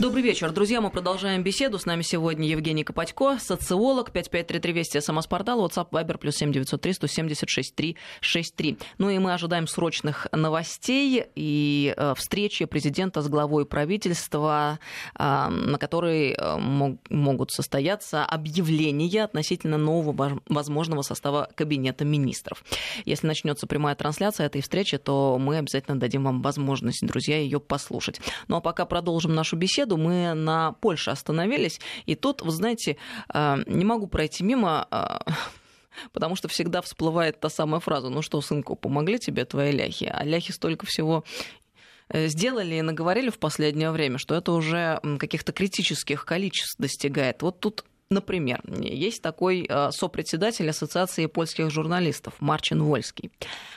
[0.00, 0.80] Добрый вечер, друзья.
[0.80, 1.78] Мы продолжаем беседу.
[1.78, 8.78] С нами сегодня Евгений Копатько, социолог, 5533 Вести, СМС-портал, WhatsApp, Viber, плюс 7903 176 363.
[8.98, 14.80] Ну и мы ожидаем срочных новостей и э, встречи президента с главой правительства,
[15.16, 22.64] э, на которой э, мог, могут состояться объявления относительно нового возможного состава кабинета министров.
[23.04, 28.20] Если начнется прямая трансляция этой встречи, то мы обязательно дадим вам возможность, друзья, ее послушать.
[28.48, 31.80] Ну а пока продолжим нашу беседу беседу мы на Польше остановились.
[32.06, 32.96] И тут, вы знаете,
[33.32, 35.18] э, не могу пройти мимо э,
[36.12, 40.10] потому что всегда всплывает та самая фраза, ну что, сынку, помогли тебе твои ляхи?
[40.12, 41.24] А ляхи столько всего
[42.08, 47.42] э, сделали и наговорили в последнее время, что это уже каких-то критических количеств достигает.
[47.42, 53.30] Вот тут Например, есть такой сопредседатель Ассоциации польских журналистов Марчин Вольский.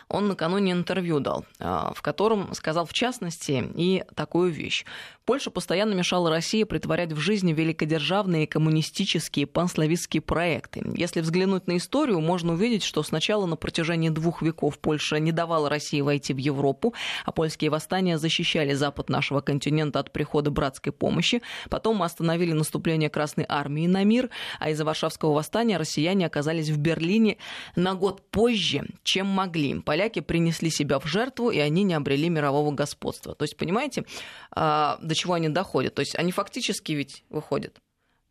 [0.10, 4.86] Он накануне интервью дал, в котором сказал в частности и такую вещь.
[5.28, 10.82] Польша постоянно мешала России притворять в жизни великодержавные коммунистические панславистские проекты.
[10.96, 15.70] Если взглянуть на историю, можно увидеть, что сначала на протяжении двух веков Польша не давала
[15.70, 16.94] России войти в Европу,
[17.26, 21.42] а польские восстания защищали запад нашего континента от прихода братской помощи.
[21.70, 24.30] Потом мы остановили наступление Красной Армии на мир,
[24.62, 27.36] а из-за Варшавского восстания россияне оказались в Берлине
[27.76, 29.82] на год позже, чем могли.
[29.82, 33.36] Поляки принесли себя в жертву, и они не обрели мирового господства.
[33.36, 34.06] То есть, понимаете,
[34.52, 35.96] а, до чего они доходят.
[35.96, 37.78] То есть они фактически ведь выходят.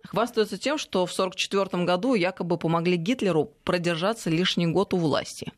[0.05, 5.53] Хвастаются тем, что в 1944 году якобы помогли Гитлеру продержаться лишний год у власти.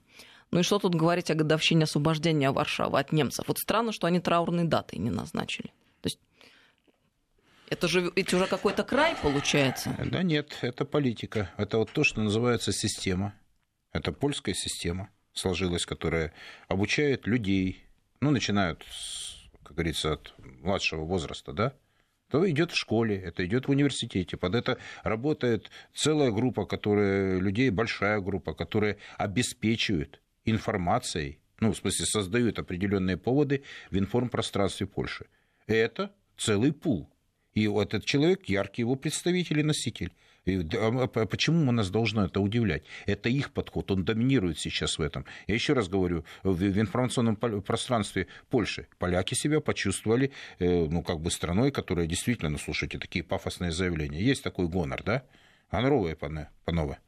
[0.51, 3.47] Ну и что тут говорить о годовщине освобождения Варшавы от немцев?
[3.49, 5.69] Вот странно, что они траурной датой не назначили.
[6.01, 6.19] То есть
[7.69, 9.95] это же ведь уже какой-то край получается.
[10.05, 11.51] Да нет, это политика.
[11.59, 13.35] Это вот то, что называется система.
[13.93, 16.33] Это польская система сложилась, которая
[16.69, 17.85] обучает людей,
[18.21, 19.38] ну, начинают с
[19.69, 21.75] как говорится, от младшего возраста, да,
[22.31, 24.39] то идет в школе, это идет в университете.
[24.39, 32.07] Под это работает целая группа, которая, людей, большая группа, которая обеспечивает информацией, ну, в смысле,
[32.07, 35.27] создают определенные поводы в информпространстве Польши.
[35.67, 37.11] Это целый пул.
[37.53, 40.13] И этот человек яркий его представитель и носитель.
[40.49, 42.83] И, а почему нас должно это удивлять?
[43.07, 45.25] Это их подход, он доминирует сейчас в этом.
[45.47, 51.31] Я еще раз говорю, в информационном пространстве Польши поляки себя почувствовали, э, ну, как бы
[51.31, 54.21] страной, которая действительно, ну, слушайте, такие пафосные заявления.
[54.23, 55.25] Есть такой гонор, да?
[55.71, 56.99] Гоноровые панове.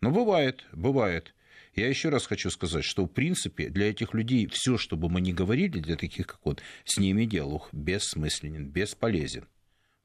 [0.00, 1.34] Но бывает, бывает.
[1.74, 5.20] Я еще раз хочу сказать, что в принципе для этих людей все, что бы мы
[5.20, 9.46] ни говорили, для таких как он, с ними диалог бессмысленен, бесполезен.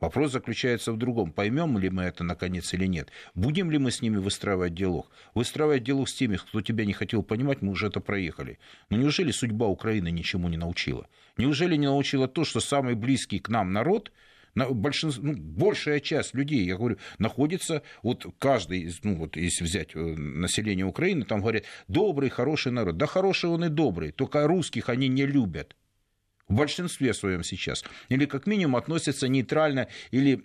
[0.02, 1.32] Вопрос заключается в другом.
[1.32, 3.12] Поймем ли мы это наконец или нет?
[3.36, 5.12] Будем ли мы с ними выстраивать диалог?
[5.36, 8.58] Выстраивать диалог с теми, кто тебя не хотел понимать, мы уже это проехали.
[8.90, 11.08] Но неужели судьба Украины ничему не научила?
[11.38, 14.12] Неужели не научила то, что самый близкий к нам народ
[14.56, 20.00] большинство, ну, большая часть людей, я говорю, находится, вот каждый, ну, вот если взять э,
[20.00, 22.98] население Украины, там говорят, добрый, хороший народ.
[22.98, 25.76] Да хороший он и добрый, только русских они не любят
[26.52, 30.44] в большинстве своем сейчас, или как минимум относятся нейтрально или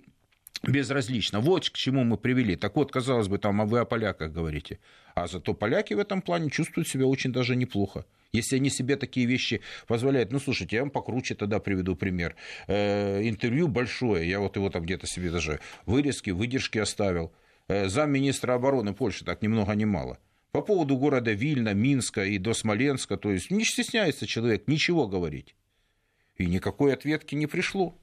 [0.62, 1.40] безразлично.
[1.40, 2.56] Вот к чему мы привели.
[2.56, 4.78] Так вот, казалось бы, там, а вы о поляках говорите.
[5.14, 8.04] А зато поляки в этом плане чувствуют себя очень даже неплохо.
[8.32, 10.32] Если они себе такие вещи позволяют.
[10.32, 12.36] Ну, слушайте, я вам покруче тогда приведу пример.
[12.68, 17.32] Э, интервью большое, я вот его там где-то себе даже вырезки, выдержки оставил.
[17.68, 20.18] Э, замминистра обороны Польши, так ни много ни мало.
[20.52, 25.54] По поводу города Вильна, Минска и до Смоленска, то есть не стесняется человек ничего говорить.
[26.38, 27.96] И никакой ответки не пришло.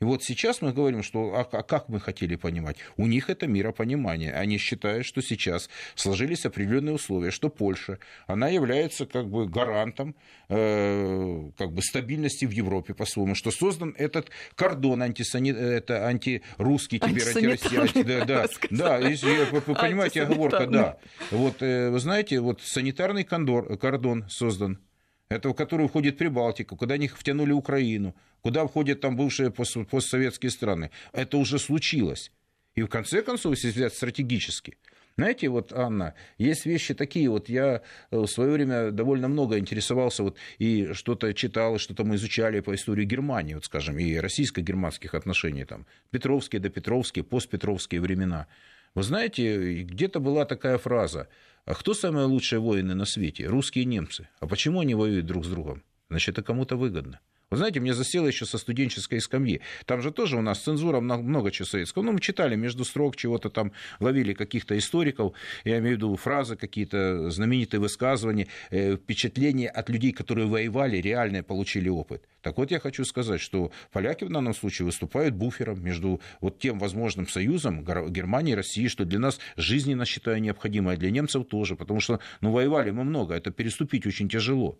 [0.00, 2.76] И вот сейчас мы говорим, что а, а как мы хотели понимать?
[2.96, 4.34] У них это миропонимание.
[4.34, 10.16] Они считают, что сейчас сложились определенные условия, что Польша, она является как бы гарантом
[10.48, 15.52] э, как бы стабильности в Европе по-своему, что создан этот кордон антисани...
[15.52, 18.02] это антирусский, теперь антироссийский.
[18.02, 20.98] Да, да, да, вы понимаете, оговорка, да.
[21.30, 24.80] Вот, э, вы знаете, вот санитарный кондор, кордон создан
[25.28, 30.90] это в который входит Прибалтика, куда они втянули Украину, куда входят там бывшие постсоветские страны.
[31.12, 32.30] Это уже случилось.
[32.74, 34.76] И в конце концов, если взять стратегически,
[35.16, 40.24] знаете, вот, Анна, есть вещи такие, вот я э, в свое время довольно много интересовался
[40.24, 45.14] вот, и что-то читал, и что-то мы изучали по истории Германии, вот, скажем, и российско-германских
[45.14, 48.48] отношений, там, Петровские, допетровские, постпетровские времена.
[48.96, 51.28] Вы знаете, где-то была такая фраза–
[51.64, 53.46] а кто самые лучшие воины на свете?
[53.46, 54.28] Русские и немцы.
[54.40, 55.82] А почему они воюют друг с другом?
[56.10, 57.20] Значит, это кому-то выгодно.
[57.54, 59.60] Вы знаете, мне засело еще со студенческой скамьи.
[59.86, 62.02] Там же тоже у нас цензура много чего советского.
[62.02, 66.56] Ну, мы читали между строк, чего-то там ловили каких-то историков, я имею в виду фразы,
[66.56, 72.24] какие-то знаменитые высказывания, э, впечатления от людей, которые воевали, реальные получили опыт.
[72.42, 76.80] Так вот, я хочу сказать, что поляки в данном случае выступают буфером между вот тем
[76.80, 81.76] возможным союзом Германии и России, что для нас жизненно, считаю, необходимо, а для немцев тоже,
[81.76, 84.76] потому что, ну, воевали мы много, это переступить очень тяжело.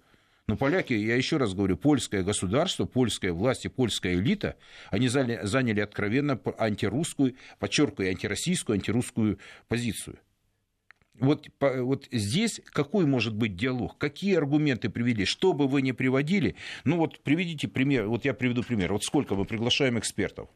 [0.46, 4.56] Но поляки, я еще раз говорю, польское государство, польская власть и польская элита,
[4.90, 10.18] они заняли откровенно антирусскую, подчеркиваю, антироссийскую, антирусскую позицию.
[11.18, 13.96] Вот, вот здесь какой может быть диалог?
[13.98, 15.24] Какие аргументы привели?
[15.24, 18.92] Что бы вы ни приводили, ну вот приведите пример, вот я приведу пример.
[18.92, 20.50] Вот сколько мы приглашаем экспертов.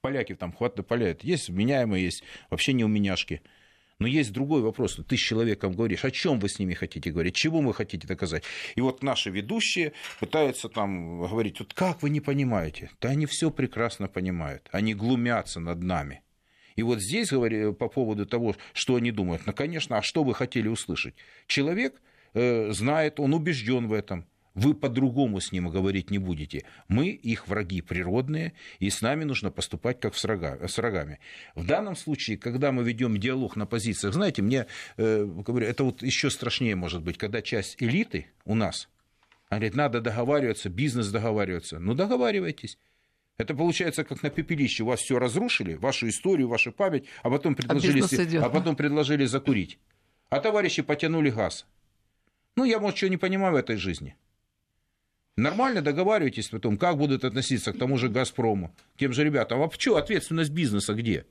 [0.00, 1.22] Поляки там хватает, поляют.
[1.22, 3.42] Есть вменяемые, есть вообще не у меняшки.
[3.98, 5.00] Но есть другой вопрос.
[5.08, 8.44] Ты с человеком говоришь, о чем вы с ними хотите говорить, чего вы хотите доказать.
[8.76, 12.90] И вот наши ведущие пытаются там говорить, вот как вы не понимаете?
[13.00, 14.68] Да они все прекрасно понимают.
[14.70, 16.22] Они глумятся над нами.
[16.76, 20.32] И вот здесь, говоря по поводу того, что они думают, ну, конечно, а что вы
[20.32, 21.16] хотели услышать?
[21.48, 22.00] Человек
[22.34, 24.26] э, знает, он убежден в этом.
[24.54, 26.64] Вы по-другому с ним говорить не будете.
[26.88, 31.20] Мы их враги природные, и с нами нужно поступать как с, врага, с врагами.
[31.54, 36.02] В данном случае, когда мы ведем диалог на позициях, знаете, мне э, говорю, это вот
[36.02, 38.88] еще страшнее может быть, когда часть элиты у нас
[39.50, 41.78] говорит, надо договариваться, бизнес договариваться.
[41.78, 42.78] Ну, договаривайтесь.
[43.38, 44.82] Это получается как на пепелище.
[44.82, 49.24] У вас все разрушили, вашу историю, вашу память, а потом предложили, а, а потом предложили
[49.26, 49.78] закурить.
[50.28, 51.64] А товарищи потянули газ.
[52.56, 54.16] Ну, я, может, что не понимаю в этой жизни.
[55.38, 59.62] Нормально договаривайтесь потом, как будут относиться к тому же «Газпрому», тем же ребятам.
[59.62, 61.26] А что, ответственность бизнеса где?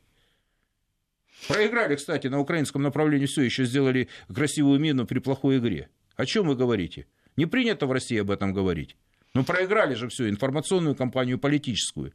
[1.49, 5.89] Проиграли, кстати, на украинском направлении все еще сделали красивую мину при плохой игре.
[6.15, 7.05] О чем вы говорите?
[7.35, 8.95] Не принято в России об этом говорить.
[9.33, 12.13] Ну, проиграли же все, информационную кампанию, политическую.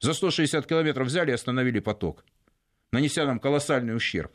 [0.00, 2.26] За 160 километров взяли и остановили поток,
[2.92, 4.32] нанеся нам колоссальный ущерб.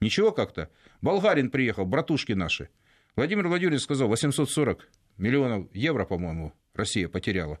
[0.00, 0.70] Ничего как-то.
[1.02, 2.68] Болгарин приехал, братушки наши.
[3.16, 7.58] Владимир Владимирович сказал, 840 миллионов евро, по-моему, Россия потеряла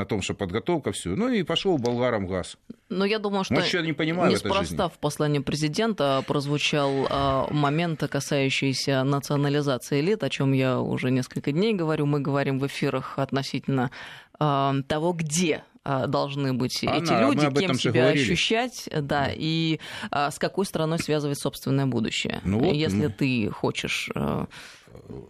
[0.00, 1.10] на том, что подготовка все.
[1.10, 2.56] Ну и пошел болгарам газ.
[2.88, 8.00] Но я думаю, что Может, не понимаю неспроста в, в послании президента прозвучал а, момент,
[8.00, 12.06] касающийся национализации элит, о чем я уже несколько дней говорю.
[12.06, 13.90] Мы говорим в эфирах относительно
[14.38, 20.30] а, того, где а, должны быть Она, эти люди, кем себя ощущать, да, и а,
[20.30, 22.40] с какой страной связывать собственное будущее.
[22.44, 23.10] Ну вот, Если ну...
[23.10, 24.46] ты хочешь а,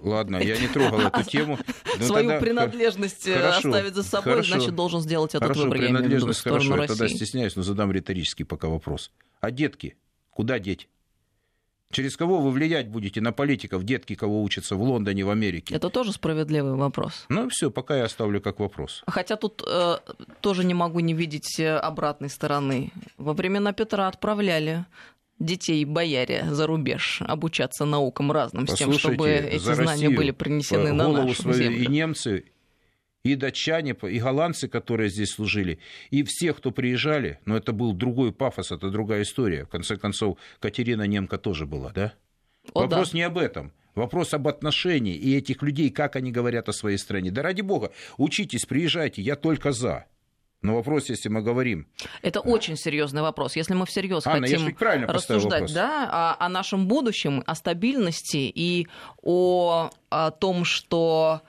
[0.03, 1.59] Ладно, я не трогал эту тему.
[1.99, 2.41] Но Свою тогда...
[2.41, 5.79] принадлежность э, хорошо, оставить за собой, хорошо, значит, должен сделать этот хорошо, выбор.
[5.79, 9.11] Принадлежность, хорошо, я тогда стесняюсь, но задам риторический пока вопрос.
[9.41, 9.97] А детки?
[10.31, 10.89] Куда деть?
[11.93, 15.75] Через кого вы влиять будете на политиков, детки, кого учатся в Лондоне, в Америке?
[15.75, 17.25] Это тоже справедливый вопрос.
[17.29, 19.03] Ну все, пока я оставлю как вопрос.
[19.09, 19.97] Хотя тут э,
[20.41, 22.93] тоже не могу не видеть э, обратной стороны.
[23.19, 24.85] Во времена Петра отправляли
[25.41, 30.93] детей бояре за рубеж обучаться наукам разным, с тем, чтобы эти знания Россию, были принесены
[30.93, 31.83] на нашу свою землю.
[31.83, 32.45] И немцы,
[33.25, 35.79] и датчане, и голландцы, которые здесь служили,
[36.11, 39.65] и все, кто приезжали, но это был другой пафос, это другая история.
[39.65, 42.15] В конце концов, Катерина Немка тоже была, да?
[42.75, 43.19] О, Вопрос да.
[43.19, 43.73] не об этом.
[43.95, 47.31] Вопрос об отношении и этих людей, как они говорят о своей стране.
[47.31, 50.07] Да ради бога, учитесь, приезжайте, я только за.
[50.63, 51.87] Но вопрос, если мы говорим...
[52.21, 53.57] Это очень серьезный вопрос.
[53.57, 58.87] Если мы всерьез Анна, хотим рассуждать да, о, о нашем будущем, о стабильности и
[59.23, 61.41] о, о том, что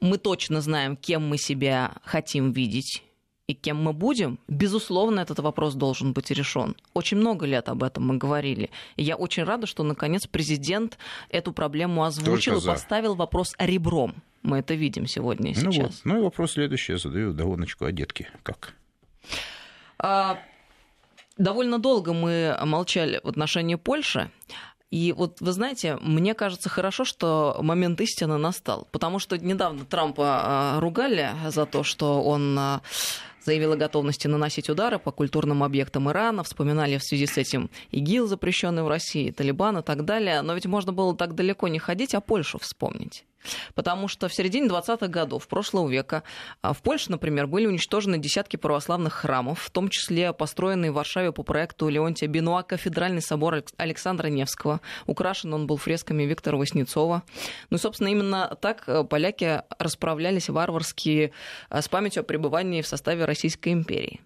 [0.00, 3.02] мы точно знаем, кем мы себя хотим видеть
[3.46, 6.76] и кем мы будем, безусловно, этот вопрос должен быть решен.
[6.94, 8.70] Очень много лет об этом мы говорили.
[8.96, 10.98] И я очень рада, что, наконец, президент
[11.28, 14.22] эту проблему озвучил и поставил вопрос ребром.
[14.42, 15.86] Мы это видим сегодня и ну сейчас.
[15.86, 16.00] Вот.
[16.04, 18.30] Ну и вопрос следующий я задаю догоночку о детке.
[18.42, 18.74] Как?
[19.98, 20.38] А,
[21.36, 24.30] довольно долго мы молчали в отношении Польши.
[24.90, 30.24] И вот, вы знаете, мне кажется хорошо, что момент истины настал, потому что недавно Трампа
[30.26, 32.82] а, ругали за то, что он а,
[33.42, 38.26] заявил о готовности наносить удары по культурным объектам Ирана, вспоминали в связи с этим ИГИЛ,
[38.26, 40.42] запрещенный в России, Талибан и так далее.
[40.42, 43.24] Но ведь можно было так далеко не ходить, а Польшу вспомнить.
[43.74, 46.22] Потому что в середине 20-х годов прошлого века
[46.60, 51.32] а, в Польше, например, были уничтожены десятки православных храмов, в том числе построенный в Варшаве
[51.32, 54.80] по проекту Леонтия Бенуа кафедральный собор Александра Невского.
[55.06, 57.22] Украшен он был фресками Виктора Васнецова.
[57.70, 61.32] Ну и, собственно, именно так э, поляки расправлялись варварски
[61.70, 64.20] э, с памятью о пребывании в составе Российской империи.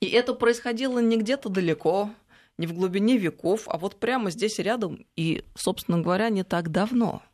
[0.00, 2.10] И это происходило не где-то далеко,
[2.58, 7.22] не в глубине веков, а вот прямо здесь рядом и, собственно говоря, не так давно–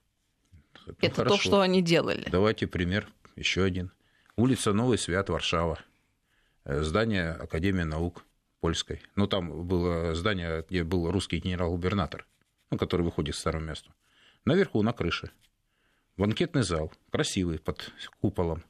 [1.00, 2.26] это, это то, что они делали.
[2.30, 3.92] Давайте пример еще один.
[4.36, 5.78] Улица Новый Свят, Варшава.
[6.64, 8.24] Э, здание Академии наук
[8.60, 9.00] польской.
[9.16, 12.26] Ну, там было здание, где был русский генерал-губернатор,
[12.70, 13.90] ну, который выходит с старого места.
[14.44, 15.30] Наверху, на крыше.
[16.16, 18.64] Банкетный зал, красивый, под куполом.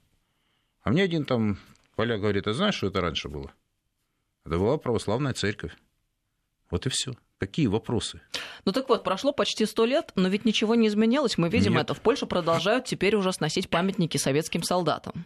[0.83, 1.59] А мне один там
[1.97, 3.53] поляк говорит, а знаешь, что это раньше было?
[4.45, 5.73] Это была православная церковь.
[6.71, 7.15] Вот и все.
[7.39, 8.21] Какие вопросы?
[8.65, 11.39] Ну так вот, прошло почти сто лет, но ведь ничего не изменилось.
[11.39, 11.83] Мы видим Нет.
[11.83, 11.95] это.
[11.95, 15.25] В Польше продолжают теперь уже сносить памятники советским солдатам.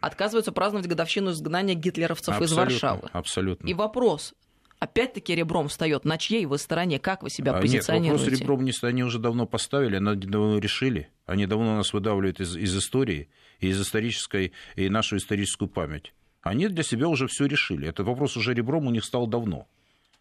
[0.00, 3.08] Отказываются праздновать годовщину изгнания гитлеровцев абсолютно, из Варшавы.
[3.12, 3.66] Абсолютно.
[3.66, 4.34] И вопрос,
[4.78, 6.04] опять-таки ребром встает.
[6.04, 7.00] На чьей вы стороне?
[7.00, 8.24] Как вы себя а позиционируете?
[8.24, 11.10] Нет, вопрос ребром не они уже давно поставили, они давно решили.
[11.26, 16.14] Они давно нас выдавливают из, из истории, из исторической, и нашу историческую память.
[16.42, 17.88] Они для себя уже все решили.
[17.88, 19.66] Этот вопрос уже ребром у них стал давно.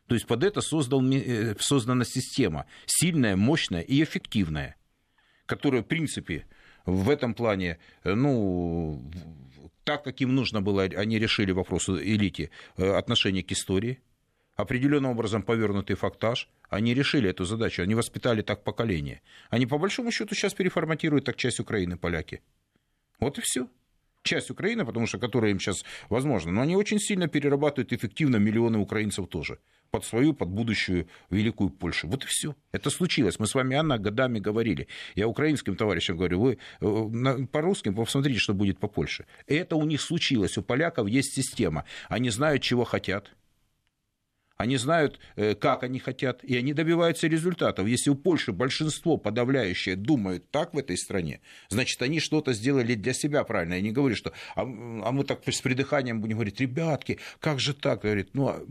[0.07, 4.75] То есть под это создал, э, создана система сильная, мощная и эффективная,
[5.45, 6.45] которая, в принципе,
[6.85, 9.01] в этом плане, э, ну,
[9.83, 14.01] так, как им нужно было, они решили вопрос элите э, отношения к истории,
[14.55, 19.21] определенным образом повернутый фактаж, они решили эту задачу, они воспитали так поколение.
[19.49, 22.41] Они, по большому счету, сейчас переформатируют так часть Украины, поляки.
[23.19, 23.67] Вот и все
[24.27, 28.77] часть Украины, потому что которая им сейчас возможно, но они очень сильно перерабатывают эффективно миллионы
[28.77, 29.59] украинцев тоже
[29.91, 32.07] под свою, под будущую великую Польшу.
[32.07, 32.55] Вот и все.
[32.71, 33.39] Это случилось.
[33.39, 34.87] Мы с вами, Анна, годами говорили.
[35.15, 39.25] Я украинским товарищам говорю, вы э, по-русски посмотрите, что будет по Польше.
[39.47, 40.57] Это у них случилось.
[40.57, 41.85] У поляков есть система.
[42.09, 43.31] Они знают, чего хотят.
[44.57, 47.87] Они знают, э, как они хотят, и они добиваются результатов.
[47.87, 53.13] Если у Польши большинство подавляющее думают так в этой стране, значит, они что-то сделали для
[53.13, 53.75] себя правильно.
[53.75, 54.65] Я не говорю, что а, а
[55.11, 58.01] мы так с придыханием будем говорить, ребятки, как же так?
[58.01, 58.63] Говорит, ну, а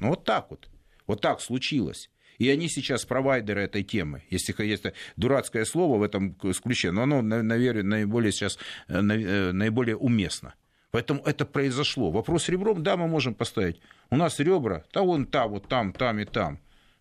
[0.00, 0.68] ну, вот так вот.
[1.06, 2.10] Вот так случилось.
[2.38, 4.22] И они сейчас провайдеры этой темы.
[4.30, 4.84] Если есть
[5.16, 10.54] дурацкое слово в этом ключе, но оно, наверное, наиболее сейчас э, э, наиболее уместно.
[10.90, 12.10] Поэтому это произошло.
[12.10, 13.80] Вопрос ребром, да, мы можем поставить.
[14.10, 16.58] У нас ребра, да вон там, вот там, там и там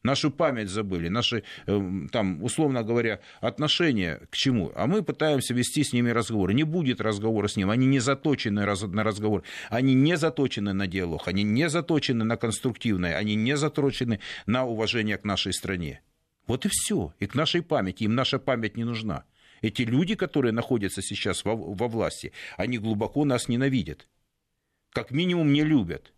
[0.07, 4.71] нашу память забыли, наши, эм, там, условно говоря, отношения к чему.
[4.75, 6.53] А мы пытаемся вести с ними разговоры.
[6.53, 11.27] Не будет разговора с ним, они не заточены на разговор, они не заточены на диалог,
[11.27, 16.01] они не заточены на конструктивное, они не заточены на уважение к нашей стране.
[16.47, 17.13] Вот и все.
[17.19, 18.03] И к нашей памяти.
[18.03, 19.25] Им наша память не нужна.
[19.61, 24.07] Эти люди, которые находятся сейчас во, во власти, они глубоко нас ненавидят.
[24.91, 26.13] Как минимум не любят.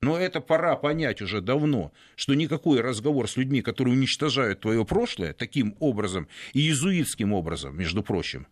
[0.00, 5.32] Но это пора понять уже давно, что никакой разговор с людьми, которые уничтожают твое прошлое
[5.32, 8.46] таким образом и иезуитским образом, между прочим,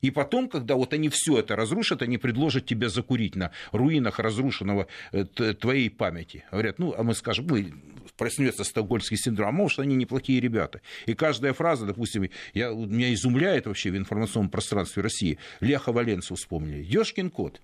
[0.00, 4.86] и потом, когда вот они все это разрушат, они предложат тебе закурить на руинах разрушенного
[5.12, 6.44] э, твоей памяти.
[6.50, 7.72] Говорят, ну, а мы скажем, мы
[8.16, 10.80] проснется стокгольмский синдром, а может, они неплохие ребята.
[11.06, 15.38] И каждая фраза, допустим, я, меня изумляет вообще в информационном пространстве России.
[15.60, 16.82] Леха Валенцев вспомнили.
[16.82, 17.60] Ёшкин кот.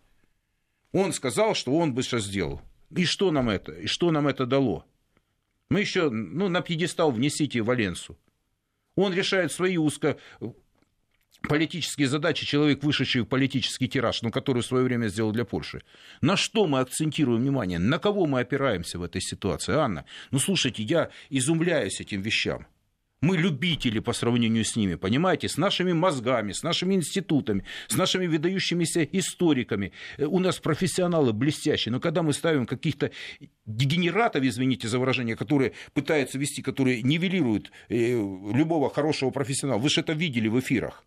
[0.92, 2.60] Он сказал, что он бы сейчас сделал.
[2.94, 3.72] И что нам это?
[3.72, 4.86] И что нам это дало?
[5.68, 8.16] Мы еще, ну, на пьедестал внесите Валенсу.
[8.96, 10.18] Он решает свои узко
[11.48, 15.82] политические задачи, человек, вышедший в политический тираж, ну, который в свое время сделал для Польши.
[16.20, 17.78] На что мы акцентируем внимание?
[17.78, 19.74] На кого мы опираемся в этой ситуации?
[19.74, 22.66] Анна, ну, слушайте, я изумляюсь этим вещам.
[23.20, 28.26] Мы любители по сравнению с ними, понимаете, с нашими мозгами, с нашими институтами, с нашими
[28.26, 29.92] выдающимися историками.
[30.18, 33.12] У нас профессионалы блестящие, но когда мы ставим каких-то
[33.64, 40.02] дегенератов, извините за выражение, которые пытаются вести, которые нивелируют э, любого хорошего профессионала, вы же
[40.02, 41.02] это видели в эфирах.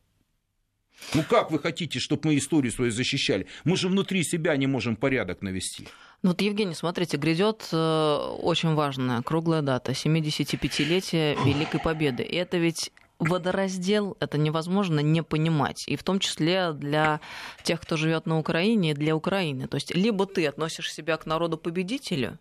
[1.13, 3.47] Ну как вы хотите, чтобы мы историю свою защищали?
[3.63, 5.87] Мы же внутри себя не можем порядок навести.
[6.23, 12.23] Ну вот, Евгений, смотрите, грядет э, очень важная круглая дата, 75-летие Великой Победы.
[12.23, 17.19] И это ведь водораздел это невозможно не понимать, и в том числе для
[17.63, 19.67] тех, кто живет на Украине, и для Украины.
[19.67, 22.37] То есть либо ты относишь себя к народу-победителю,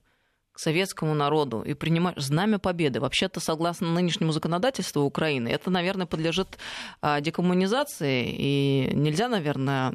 [0.57, 2.99] к советскому народу и принимать знамя победы.
[2.99, 6.57] Вообще-то, согласно нынешнему законодательству Украины, это, наверное, подлежит
[7.03, 9.93] а, декоммунизации, и нельзя, наверное,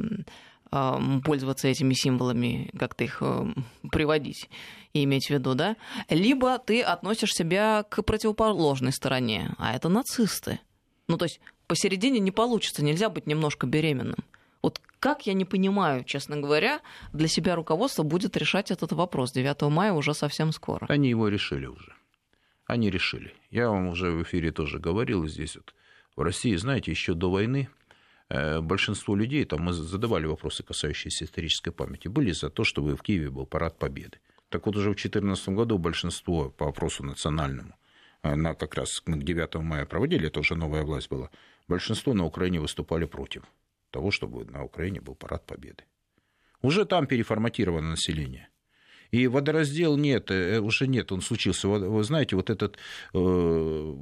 [0.69, 3.47] а, пользоваться этими символами, как-то их э,
[3.91, 4.49] приводить
[4.93, 5.77] и иметь в виду, да?
[6.09, 10.59] Либо ты относишь себя к противоположной стороне, а это нацисты.
[11.07, 14.23] Ну, то есть посередине не получится, нельзя быть немножко беременным.
[15.01, 16.79] Как я не понимаю, честно говоря,
[17.11, 20.85] для себя руководство будет решать этот вопрос 9 мая уже совсем скоро.
[20.89, 21.95] Они его решили уже.
[22.67, 23.33] Они решили.
[23.49, 25.73] Я вам уже в эфире тоже говорил здесь вот
[26.15, 27.67] в России, знаете, еще до войны
[28.29, 33.01] э, большинство людей, там мы задавали вопросы, касающиеся исторической памяти, были за то, чтобы в
[33.01, 34.19] Киеве был парад победы.
[34.49, 37.73] Так вот, уже в 2014 году большинство по вопросу национальному,
[38.21, 41.31] э, на как раз к 9 мая проводили, это уже новая власть была,
[41.67, 43.41] большинство на Украине выступали против
[43.91, 45.83] того, чтобы на Украине был парад победы.
[46.61, 48.49] Уже там переформатировано население.
[49.11, 51.67] И водораздел нет, э, уже нет, он случился.
[51.67, 52.77] Вы знаете, вот этот,
[53.13, 53.93] э,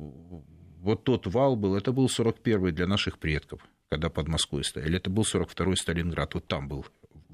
[0.82, 4.98] вот тот вал был, это был 41-й для наших предков, когда под Москвой стояли.
[4.98, 6.86] Это был 42-й Сталинград, вот там был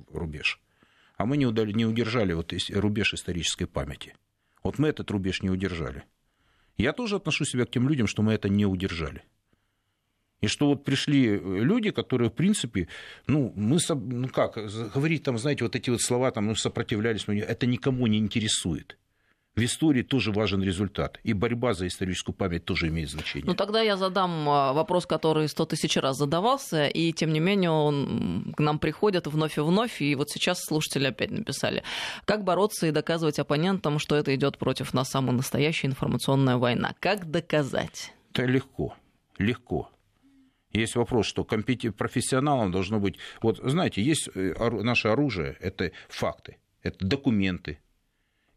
[0.10, 0.62] рубеж.
[1.18, 4.16] А мы не, удали, не удержали вот рубеж исторической памяти.
[4.64, 6.04] Вот мы этот рубеж не удержали.
[6.78, 9.24] Я тоже отношу себя к тем людям, что мы это не удержали.
[10.46, 12.88] И что вот пришли э, люди, которые, в принципе,
[13.28, 14.58] ну, мы, ну как,
[14.94, 18.98] говорить там, знаете, вот эти вот слова, там, ну, сопротивлялись, это никому не интересует.
[19.56, 21.20] В истории тоже важен результат.
[21.24, 23.48] И борьба за историческую память тоже имеет значение.
[23.48, 27.72] Ну, тогда я задам а, вопрос, который сто тысяч раз задавался, и тем не менее
[27.72, 31.84] он к нам приходит вновь и вновь, и вот сейчас слушатели опять написали.
[32.26, 36.94] Как бороться и доказывать оппонентам, что это идет против нас самая настоящая информационная война?
[37.00, 38.14] Как доказать?
[38.34, 38.94] Это легко.
[39.38, 39.90] Легко.
[40.76, 43.18] Есть вопрос, что профессионалам должно быть...
[43.42, 44.54] Вот, знаете, есть э,
[44.84, 47.80] наше оружие, это факты, это документы.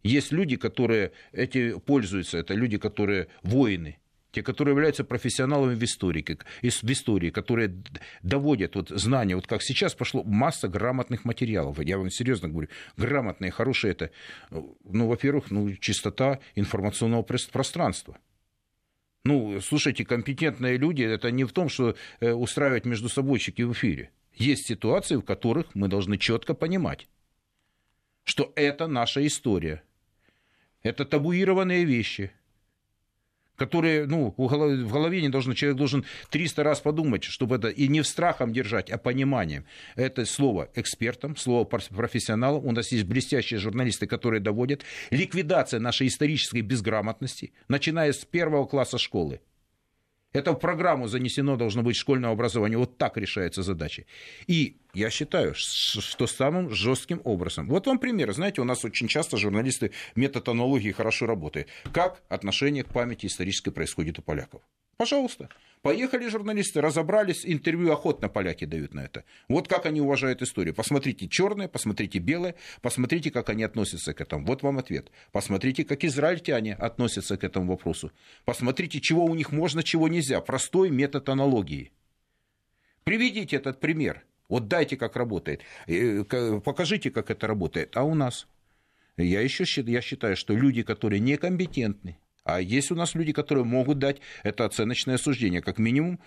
[0.02, 3.98] Есть люди, которые эти пользуются, это люди, которые воины,
[4.32, 6.24] те, которые являются профессионалами в истории,
[6.62, 7.82] в истории, которые
[8.22, 13.50] доводят вот знания, вот как сейчас пошло масса грамотных материалов, я вам серьезно говорю, грамотные,
[13.50, 14.10] хорошие это,
[14.50, 18.18] ну, во-первых, ну, чистота информационного пространства.
[19.28, 24.10] Ну, слушайте, компетентные люди, это не в том, что э, устраивать между собойчики в эфире.
[24.34, 27.08] Есть ситуации, в которых мы должны четко понимать,
[28.24, 29.82] что это наша история.
[30.82, 32.32] Это табуированные вещи–
[33.59, 38.00] которые, ну, в голове не должен, человек должен 300 раз подумать, чтобы это и не
[38.00, 39.64] в страхом держать, а пониманием.
[39.96, 42.64] Это слово экспертам, слово профессионалам.
[42.64, 44.82] У нас есть блестящие журналисты, которые доводят.
[45.11, 49.40] Ликвидация нашей исторической безграмотности, начиная с первого класса школы.
[50.32, 52.78] Это в программу занесено должно быть школьное образование.
[52.78, 54.04] Вот так решается задача.
[54.46, 57.66] И я считаю, что самым жестким образом.
[57.68, 58.32] Вот вам пример.
[58.32, 61.68] Знаете, у нас очень часто журналисты метатонологии хорошо работают.
[61.92, 64.62] Как отношение к памяти исторической происходит у поляков?
[64.99, 65.49] Пожалуйста.
[65.80, 69.22] Поехали журналисты, разобрались, интервью охотно поляки дают на это.
[69.49, 70.74] Вот как они уважают историю.
[70.74, 74.44] Посмотрите черное, посмотрите белое, посмотрите, как они относятся к этому.
[74.44, 75.12] Вот вам ответ.
[75.30, 78.11] Посмотрите, как израильтяне относятся к этому вопросу.
[78.44, 80.40] Посмотрите, чего у них можно, чего нельзя.
[80.40, 81.92] Простой метод аналогии.
[83.05, 84.24] Приведите этот пример.
[84.49, 85.62] Вот дайте, как работает.
[86.64, 87.96] Покажите, как это работает.
[87.96, 88.49] А у нас?
[89.16, 92.18] Я еще я считаю, что люди, которые некомпетентны,
[92.49, 96.18] а есть у нас люди, которые могут дать это оценочное суждение, как минимум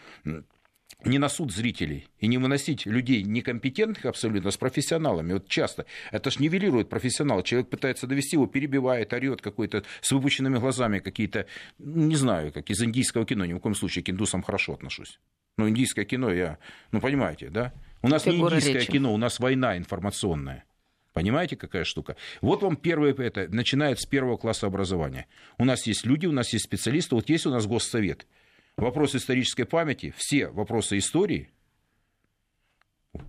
[1.03, 5.34] не на суд зрителей и не выносить людей некомпетентных абсолютно с профессионалами.
[5.34, 7.41] Вот часто это ж нивелирует профессионал.
[7.41, 11.47] Человек пытается довести его, перебивает, орет какой-то с выпущенными глазами какие-то,
[11.80, 13.43] ну, не знаю, как из индийского кино.
[13.45, 15.19] Ни в коем случае к индусам хорошо отношусь.
[15.57, 16.59] Но индийское кино я,
[16.91, 17.74] ну понимаете, да?
[18.03, 18.91] У нас Фигура не индийское речи.
[18.91, 20.65] кино, у нас война информационная.
[21.14, 22.16] Понимаете, какая штука?
[22.41, 25.28] Вот вам первое это, начинает с первого класса образования.
[25.57, 28.28] У нас есть люди, у нас есть специалисты, вот есть у нас госсовет–
[28.78, 31.49] вопрос исторической памяти, все вопросы истории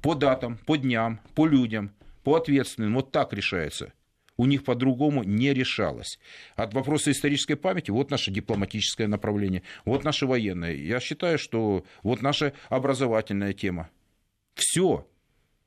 [0.01, 1.93] по датам, по дням, по людям,
[2.25, 3.93] по ответственным, вот так решается.
[4.37, 6.19] У них по-другому не решалось.
[6.57, 10.75] От вопроса исторической памяти вот наше дипломатическое направление, вот наше военное.
[10.75, 13.91] Я считаю, что вот наша образовательная тема.
[14.55, 15.07] Все.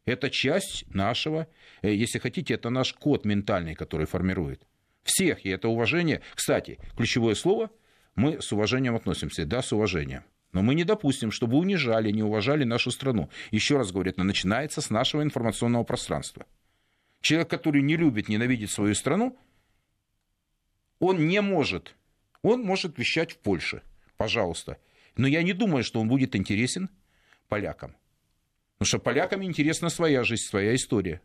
[0.05, 1.47] Это часть нашего,
[1.81, 4.61] э, если хотите, это наш код ментальный, который формирует.
[5.03, 6.21] Всех, и это уважение.
[6.35, 7.69] Кстати, ключевое слово–
[8.15, 10.23] мы с уважением относимся, да, с уважением.
[10.53, 13.29] Но мы не допустим, чтобы унижали, не уважали нашу страну.
[13.51, 16.45] Еще раз говорю, это начинается с нашего информационного пространства.
[17.19, 19.37] Человек, который не любит, ненавидит свою страну,
[20.99, 21.95] он не может.
[22.41, 23.81] Он может вещать в Польше,
[24.15, 24.77] пожалуйста.
[25.17, 26.89] Но я не думаю, что он будет интересен
[27.49, 27.95] полякам.
[28.77, 31.21] Потому что полякам интересна своя жизнь, своя история.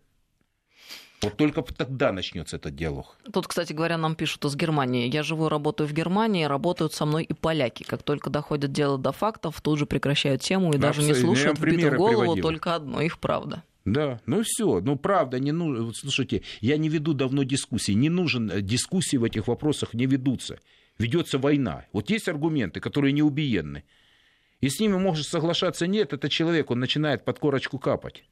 [1.23, 3.19] Вот только тогда начнется этот диалог.
[3.31, 5.13] Тут, кстати говоря, нам пишут из Германии.
[5.13, 7.83] Я живу и работаю в Германии, работают со мной и поляки.
[7.83, 11.59] Как только доходит дело до фактов, тут же прекращают тему и да, даже не слушают
[11.59, 12.43] в битую голову приводил.
[12.43, 13.63] только одно, их правда.
[13.85, 15.93] Да, ну все, ну правда, не нужно.
[15.93, 20.59] Слушайте, я не веду давно дискуссии, не нужен э, дискуссии в этих вопросах не ведутся.
[20.99, 21.85] Ведется война.
[21.93, 23.85] Вот есть аргументы, которые неубиенны.
[24.61, 28.25] И с ними может соглашаться нет, это человек, он начинает под корочку капать.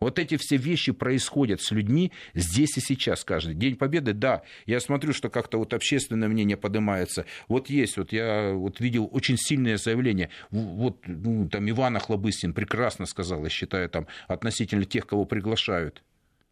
[0.00, 3.54] Вот эти все вещи происходят с людьми здесь и сейчас каждый.
[3.54, 7.26] День Победы, да, я смотрю, что как-то вот общественное мнение поднимается.
[7.48, 10.30] Вот есть, вот я вот видел очень сильное заявление.
[10.50, 16.04] Вот ну, там Иван Охлобыстин прекрасно сказал, я считаю, там относительно тех, кого приглашают.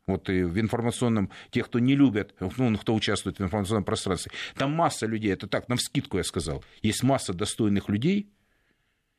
[0.09, 4.33] Вот и в информационном, тех, кто не любят, ну, кто участвует в информационном пространстве.
[4.57, 6.65] Там масса людей, это так, на вскидку я сказал.
[6.83, 8.29] Есть масса достойных людей,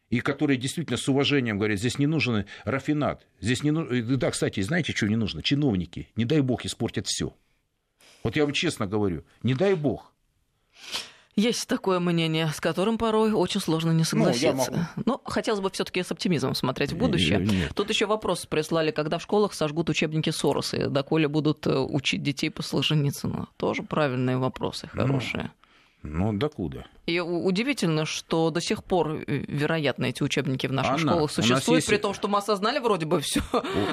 [0.09, 4.17] и которые действительно с уважением говорят, здесь не нужен рафинат, здесь не нужно...
[4.17, 5.43] Да, кстати, знаете, что не нужно?
[5.43, 7.35] Чиновники, не дай бог, испортят все.
[8.23, 10.13] Вот я вам честно говорю, не дай бог.
[11.35, 14.89] Есть такое мнение, с которым порой очень сложно не согласиться.
[14.95, 15.03] Ну.
[15.05, 17.37] Но хотелось бы все-таки с оптимизмом смотреть в будущее.
[17.37, 17.75] Нет.
[17.75, 22.49] Тут еще вопрос прислали, когда в школах сожгут учебники Сороса, доколе будут э, учить детей
[22.49, 23.49] по Солженицыну.
[23.57, 25.43] Тоже правильные вопросы, ну, хорошие.
[25.43, 25.66] Ну...
[26.09, 26.85] Ну, докуда?
[27.05, 31.79] И удивительно, что до сих пор, э, вероятно, эти учебники в наших Анна, школах существуют,
[31.79, 31.87] есть...
[31.87, 33.41] при том, что мы осознали вроде бы все.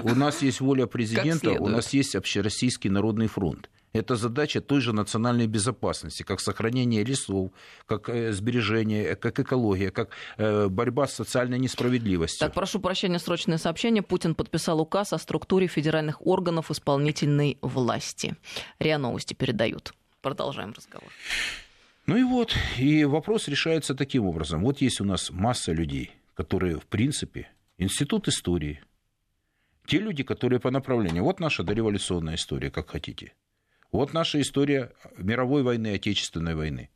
[0.03, 3.71] У, у нас есть воля президента, у нас есть Общероссийский народный фронт.
[3.93, 7.53] Это задача той же национальной безопасности, как сохранение лесов,
[7.87, 12.41] как э, сбережение, э, как экология, как борьба с социальной несправедливостью.
[12.41, 14.03] Так, прошу прощения, срочное сообщение.
[14.03, 18.35] Путин подписал указ о структуре федеральных органов исполнительной власти.
[18.81, 19.95] РИА Новости передают.
[20.23, 21.11] Продолжаем разговор.
[22.07, 24.63] Ну и вот, и вопрос решается таким образом.
[24.63, 27.49] Вот есть у нас масса людей, которые, в принципе,
[27.79, 28.83] институт истории,
[29.87, 33.33] те люди, которые по направлению, вот наша дореволюционная история, как хотите,
[33.91, 36.91] вот наша история мировой войны, Отечественной войны,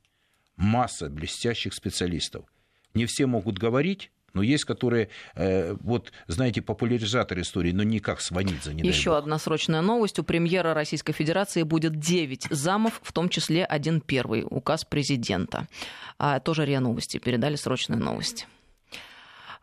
[0.57, 2.45] масса блестящих специалистов.
[2.93, 8.75] Не все могут говорить, но есть, которые, э, вот, знаете, популяризаторы истории, но никак Сванидзе,
[8.75, 10.19] не Еще одна срочная новость.
[10.19, 15.67] У премьера Российской Федерации будет 9 замов, в том числе один первый, указ президента.
[16.19, 18.47] А, тоже РИА Новости передали срочные новости.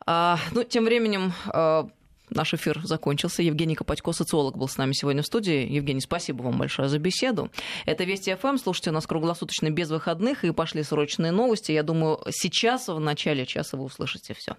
[0.06, 1.90] А, ну, тем временем а,
[2.30, 3.44] Наш эфир закончился.
[3.44, 5.72] Евгений Копатько, социолог, был с нами сегодня в студии.
[5.72, 7.52] Евгений, спасибо вам большое за беседу.
[7.86, 8.58] Это Вести ФМ.
[8.58, 10.44] Слушайте нас круглосуточно без выходных.
[10.44, 11.72] И пошли срочные новости.
[11.72, 14.56] Я думаю, сейчас, в начале часа, вы услышите все.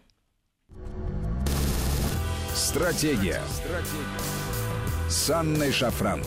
[2.55, 3.41] Стратегия.
[3.49, 4.37] Стратегия.
[5.09, 6.23] С Анной Шафран.